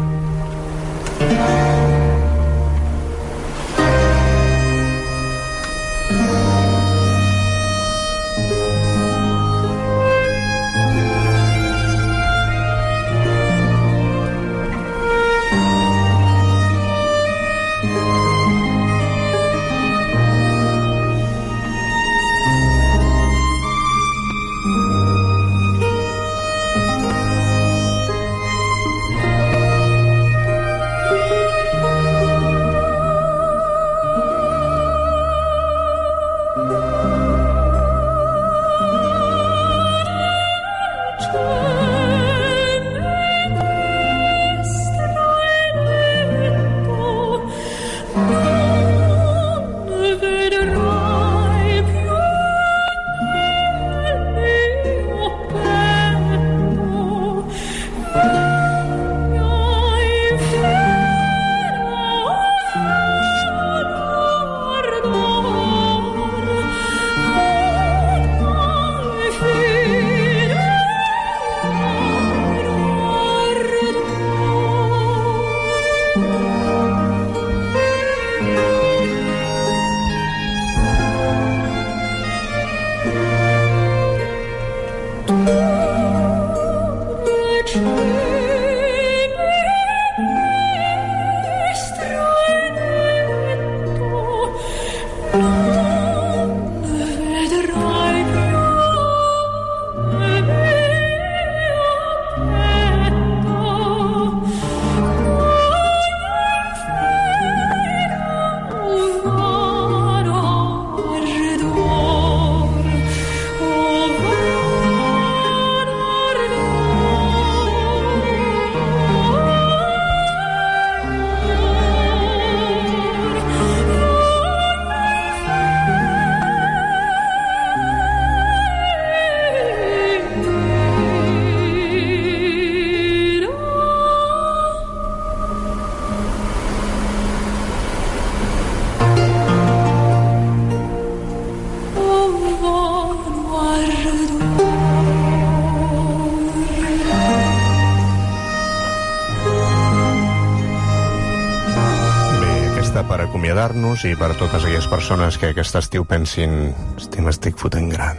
Acomiadar-nos 153.97 154.05
i 154.05 154.17
per 154.17 154.37
totes 154.37 154.65
aquelles 154.65 154.87
persones 154.87 155.39
que 155.39 155.53
aquest 155.53 155.77
estiu 155.77 156.05
pensin 156.05 156.75
hosti, 156.97 157.23
m'estic 157.23 157.57
fotent 157.57 157.89
gran. 157.91 158.17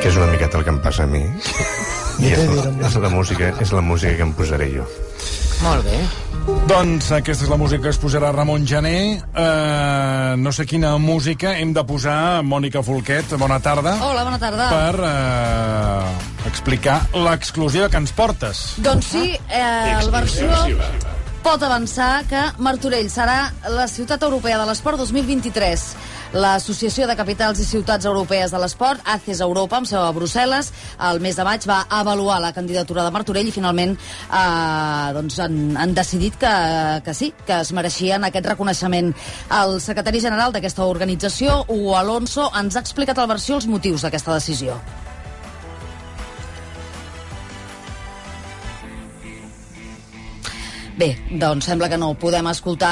Que 0.00 0.08
és 0.08 0.16
una 0.16 0.30
miqueta 0.32 0.58
el 0.58 0.64
que 0.64 0.70
em 0.70 0.80
passa 0.80 1.04
a 1.04 1.06
mi. 1.06 1.22
I 2.20 2.32
és 2.34 2.48
la, 2.48 2.72
és 2.86 2.96
la, 2.96 3.08
música, 3.08 3.54
és 3.60 3.72
la 3.72 3.80
música 3.80 4.16
que 4.16 4.22
em 4.26 4.32
posaré 4.34 4.70
jo. 4.74 4.86
Molt 5.62 5.84
bé. 5.84 6.00
Doncs 6.68 7.10
aquesta 7.12 7.44
és 7.44 7.50
la 7.50 7.58
música 7.60 7.84
que 7.84 7.92
es 7.92 8.00
posarà 8.00 8.30
Ramon 8.32 8.66
Gené. 8.66 9.20
Uh, 9.30 10.36
no 10.40 10.52
sé 10.52 10.66
quina 10.66 10.96
música 10.98 11.54
hem 11.60 11.74
de 11.76 11.84
posar, 11.84 12.42
Mònica 12.42 12.82
Folquet, 12.82 13.36
bona 13.40 13.60
tarda, 13.60 13.94
Hola, 14.00 14.24
bona 14.24 14.40
tarda. 14.40 14.70
per 14.72 15.04
uh, 15.04 16.48
explicar 16.48 17.02
l'exclusiva 17.14 17.88
que 17.92 18.00
ens 18.00 18.12
portes. 18.16 18.66
Doncs 18.80 19.14
sí, 19.14 19.36
eh, 19.48 19.96
el 20.00 20.12
versió 20.12 20.48
pot 21.42 21.62
avançar 21.64 22.22
que 22.28 22.40
Martorell 22.60 23.08
serà 23.10 23.50
la 23.72 23.86
ciutat 23.88 24.22
europea 24.26 24.58
de 24.60 24.66
l'esport 24.68 25.00
2023. 25.00 25.84
L'Associació 26.36 27.08
de 27.08 27.16
Capitals 27.18 27.58
i 27.58 27.66
Ciutats 27.66 28.06
Europees 28.06 28.52
de 28.54 28.60
l'Esport, 28.62 29.02
ACES 29.14 29.40
Europa, 29.42 29.80
amb 29.80 29.88
seu 29.88 30.04
a 30.04 30.12
Brussel·les, 30.14 30.70
el 31.08 31.20
mes 31.24 31.34
de 31.34 31.46
maig 31.46 31.66
va 31.66 31.80
avaluar 31.90 32.38
la 32.44 32.52
candidatura 32.54 33.02
de 33.02 33.10
Martorell 33.14 33.50
i 33.50 33.54
finalment 33.56 33.96
eh, 33.96 35.10
doncs 35.16 35.40
han, 35.42 35.58
han 35.80 35.94
decidit 35.96 36.38
que, 36.38 36.54
que 37.04 37.16
sí, 37.16 37.32
que 37.46 37.60
es 37.64 37.74
mereixien 37.74 38.24
aquest 38.28 38.46
reconeixement. 38.52 39.12
El 39.60 39.78
secretari 39.82 40.22
general 40.22 40.54
d'aquesta 40.54 40.86
organització, 40.86 41.64
Hugo 41.68 41.96
Alonso, 41.98 42.50
ens 42.62 42.76
ha 42.76 42.84
explicat 42.84 43.18
al 43.18 43.30
versió 43.32 43.58
els 43.58 43.70
motius 43.70 44.06
d'aquesta 44.06 44.36
decisió. 44.38 44.78
Bé, 51.00 51.14
doncs 51.40 51.64
sembla 51.64 51.88
que 51.88 51.96
no 51.96 52.10
podem 52.20 52.44
escoltar 52.50 52.90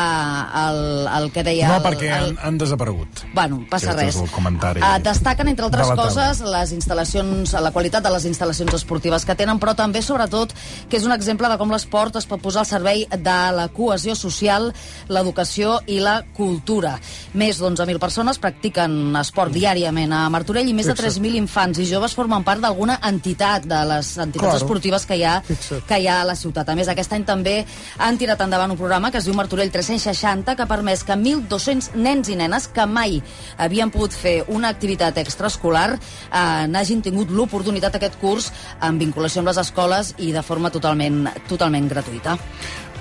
el, 0.57 0.79
el 1.13 1.27
que 1.35 1.43
deia... 1.45 1.69
No, 1.69 1.75
el, 1.77 1.83
perquè 1.85 2.07
el, 2.09 2.31
han, 2.31 2.39
han 2.41 2.59
desaparegut. 2.61 3.21
Bueno, 3.37 3.59
passa 3.69 3.91
Aquest 3.93 3.99
res. 4.01 4.15
és 4.17 4.23
el 4.23 4.31
comentari 4.33 4.81
Eh, 4.81 4.93
destaquen, 5.05 5.51
entre 5.53 5.67
altres 5.67 5.91
de 5.91 5.97
coses, 5.99 6.41
les 6.41 6.73
instal·lacions, 6.73 7.53
la 7.61 7.73
qualitat 7.75 8.07
de 8.07 8.13
les 8.15 8.25
instal·lacions 8.31 8.73
esportives 8.79 9.27
que 9.29 9.35
tenen, 9.37 9.61
però 9.61 9.75
també, 9.77 10.01
sobretot, 10.01 10.55
que 10.89 10.97
és 10.97 11.05
un 11.05 11.13
exemple 11.13 11.51
de 11.53 11.59
com 11.61 11.69
l'esport 11.75 12.17
es 12.17 12.25
pot 12.31 12.41
posar 12.41 12.63
al 12.65 12.71
servei 12.71 13.05
de 13.13 13.37
la 13.59 13.67
cohesió 13.77 14.15
social, 14.17 14.71
l'educació 15.13 15.79
i 15.87 15.99
la 16.01 16.23
cultura. 16.37 16.95
Més 17.37 17.61
d'11.000 17.61 18.01
persones 18.01 18.41
practiquen 18.41 19.17
esport 19.21 19.53
diàriament 19.53 20.15
a 20.17 20.23
Martorell 20.33 20.69
i 20.71 20.75
més 20.77 20.89
de 20.89 20.97
3.000 20.97 21.37
infants 21.43 21.83
i 21.83 21.87
joves 21.91 22.17
formen 22.17 22.47
part 22.47 22.65
d'alguna 22.65 22.99
entitat, 23.11 23.69
de 23.69 23.85
les 23.93 24.15
entitats 24.17 24.39
Claro. 24.49 24.63
esportives 24.63 25.05
que 25.05 25.17
hi, 25.21 25.25
ha, 25.29 25.37
Fixa't. 25.45 25.85
que 25.89 25.99
hi 26.01 26.07
ha 26.09 26.21
a 26.23 26.27
la 26.33 26.37
ciutat. 26.39 26.69
A 26.73 26.75
més, 26.79 26.89
aquest 26.89 27.13
any 27.13 27.25
també 27.29 27.59
han 27.99 28.19
tirat 28.19 28.41
endavant 28.45 28.71
un 28.73 28.79
programa 28.79 29.11
que 29.11 29.19
es 29.19 29.27
diu 29.27 29.35
Martorell 29.37 29.71
360, 29.75 30.55
que 30.57 30.65
ha 30.65 30.71
permès 30.71 31.05
que 31.05 31.17
1.200 31.19 31.93
nens 31.99 32.31
i 32.31 32.37
nenes 32.39 32.69
que 32.73 32.87
mai 32.87 33.19
havien 33.59 33.91
pogut 33.91 34.15
fer 34.15 34.43
una 34.49 34.71
activitat 34.71 35.19
extraescolar 35.19 35.89
eh, 35.95 36.67
n'hagin 36.71 37.03
tingut 37.03 37.33
l'oportunitat 37.35 37.99
aquest 37.99 38.19
curs 38.23 38.53
en 38.81 38.99
vinculació 39.01 39.43
amb 39.43 39.51
les 39.51 39.63
escoles 39.65 40.15
i 40.19 40.33
de 40.33 40.43
forma 40.47 40.71
totalment, 40.71 41.27
totalment 41.51 41.89
gratuïta. 41.91 42.39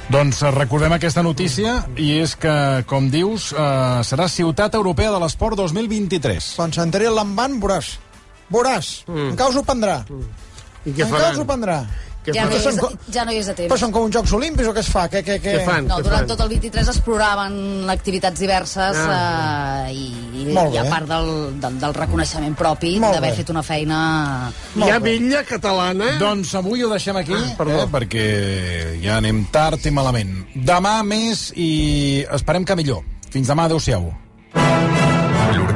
Doncs 0.09 0.41
eh, 0.41 0.51
recordem 0.55 0.93
aquesta 0.95 1.23
notícia 1.23 1.81
i 1.99 2.13
és 2.21 2.33
que, 2.39 2.55
com 2.87 3.09
dius, 3.11 3.51
eh, 3.51 4.01
serà 4.07 4.29
Ciutat 4.31 4.75
Europea 4.79 5.11
de 5.11 5.21
l'Esport 5.23 5.59
2023. 5.59 6.53
Quan 6.57 6.73
s'enteri 6.73 7.09
el 7.09 7.17
lambant, 7.19 7.59
veuràs. 7.61 7.97
Veuràs. 8.47 8.91
Mm. 9.07 9.33
Encara 9.33 9.51
us 9.51 9.59
ho 9.59 9.65
prendrà. 9.67 9.97
I 10.87 10.93
què 10.95 11.03
Encara 11.03 11.11
us 11.11 11.35
faran? 11.35 11.41
ho 11.41 11.47
prendrà. 11.49 11.79
Què 12.27 12.35
Ja 12.35 12.43
no, 12.45 12.51
faran? 12.51 12.63
hi 12.63 12.67
és, 12.67 12.79
co- 12.81 13.13
ja 13.15 13.23
no 13.25 13.31
hi 13.31 13.37
és 13.39 13.47
a 13.47 13.53
temps. 13.55 13.69
Però 13.71 13.77
són 13.79 13.91
com 13.95 14.03
uns 14.07 14.13
Jocs 14.17 14.33
Olímpics 14.35 14.67
o 14.67 14.73
què 14.75 14.81
es 14.83 14.89
fa? 14.91 15.05
Què, 15.07 15.21
què, 15.23 15.37
què? 15.39 15.53
Què 15.57 15.65
fan? 15.65 15.87
No, 15.87 15.97
Què 16.01 16.03
durant 16.09 16.19
fan? 16.25 16.27
tot 16.33 16.41
el 16.43 16.49
23 16.49 16.89
es 16.93 16.99
programaven 17.05 17.89
activitats 17.89 18.39
diverses 18.43 18.97
Ah. 18.99 19.85
eh, 19.87 19.93
i, 19.95 20.45
Molt 20.53 20.73
i 20.75 20.77
a 20.81 20.83
part 20.91 21.07
del, 21.07 21.31
del, 21.63 21.79
del 21.79 21.93
reconeixement 21.93 22.55
propi 22.59 22.97
Molt 22.99 23.15
d'haver 23.15 23.33
fet 23.39 23.49
una 23.55 23.63
feina... 23.63 24.51
Hi 24.75 24.89
ha 24.91 24.99
vetlla 24.99 25.43
catalana? 25.47 26.11
Doncs 26.19 26.53
avui 26.59 26.83
ho 26.83 26.89
deixem 26.91 27.15
aquí, 27.17 27.33
perdó. 27.57 27.81
eh, 27.83 27.87
perquè 27.95 28.27
ja 29.03 29.17
anem 29.17 29.45
tard 29.51 29.85
i 29.85 29.91
malament. 29.91 30.35
Demà 30.55 30.99
més 31.07 31.51
i 31.55 32.25
esperem 32.31 32.65
que 32.67 32.75
millor. 32.75 33.03
Fins 33.31 33.47
demà, 33.47 33.65
adeu-siau. 33.71 34.11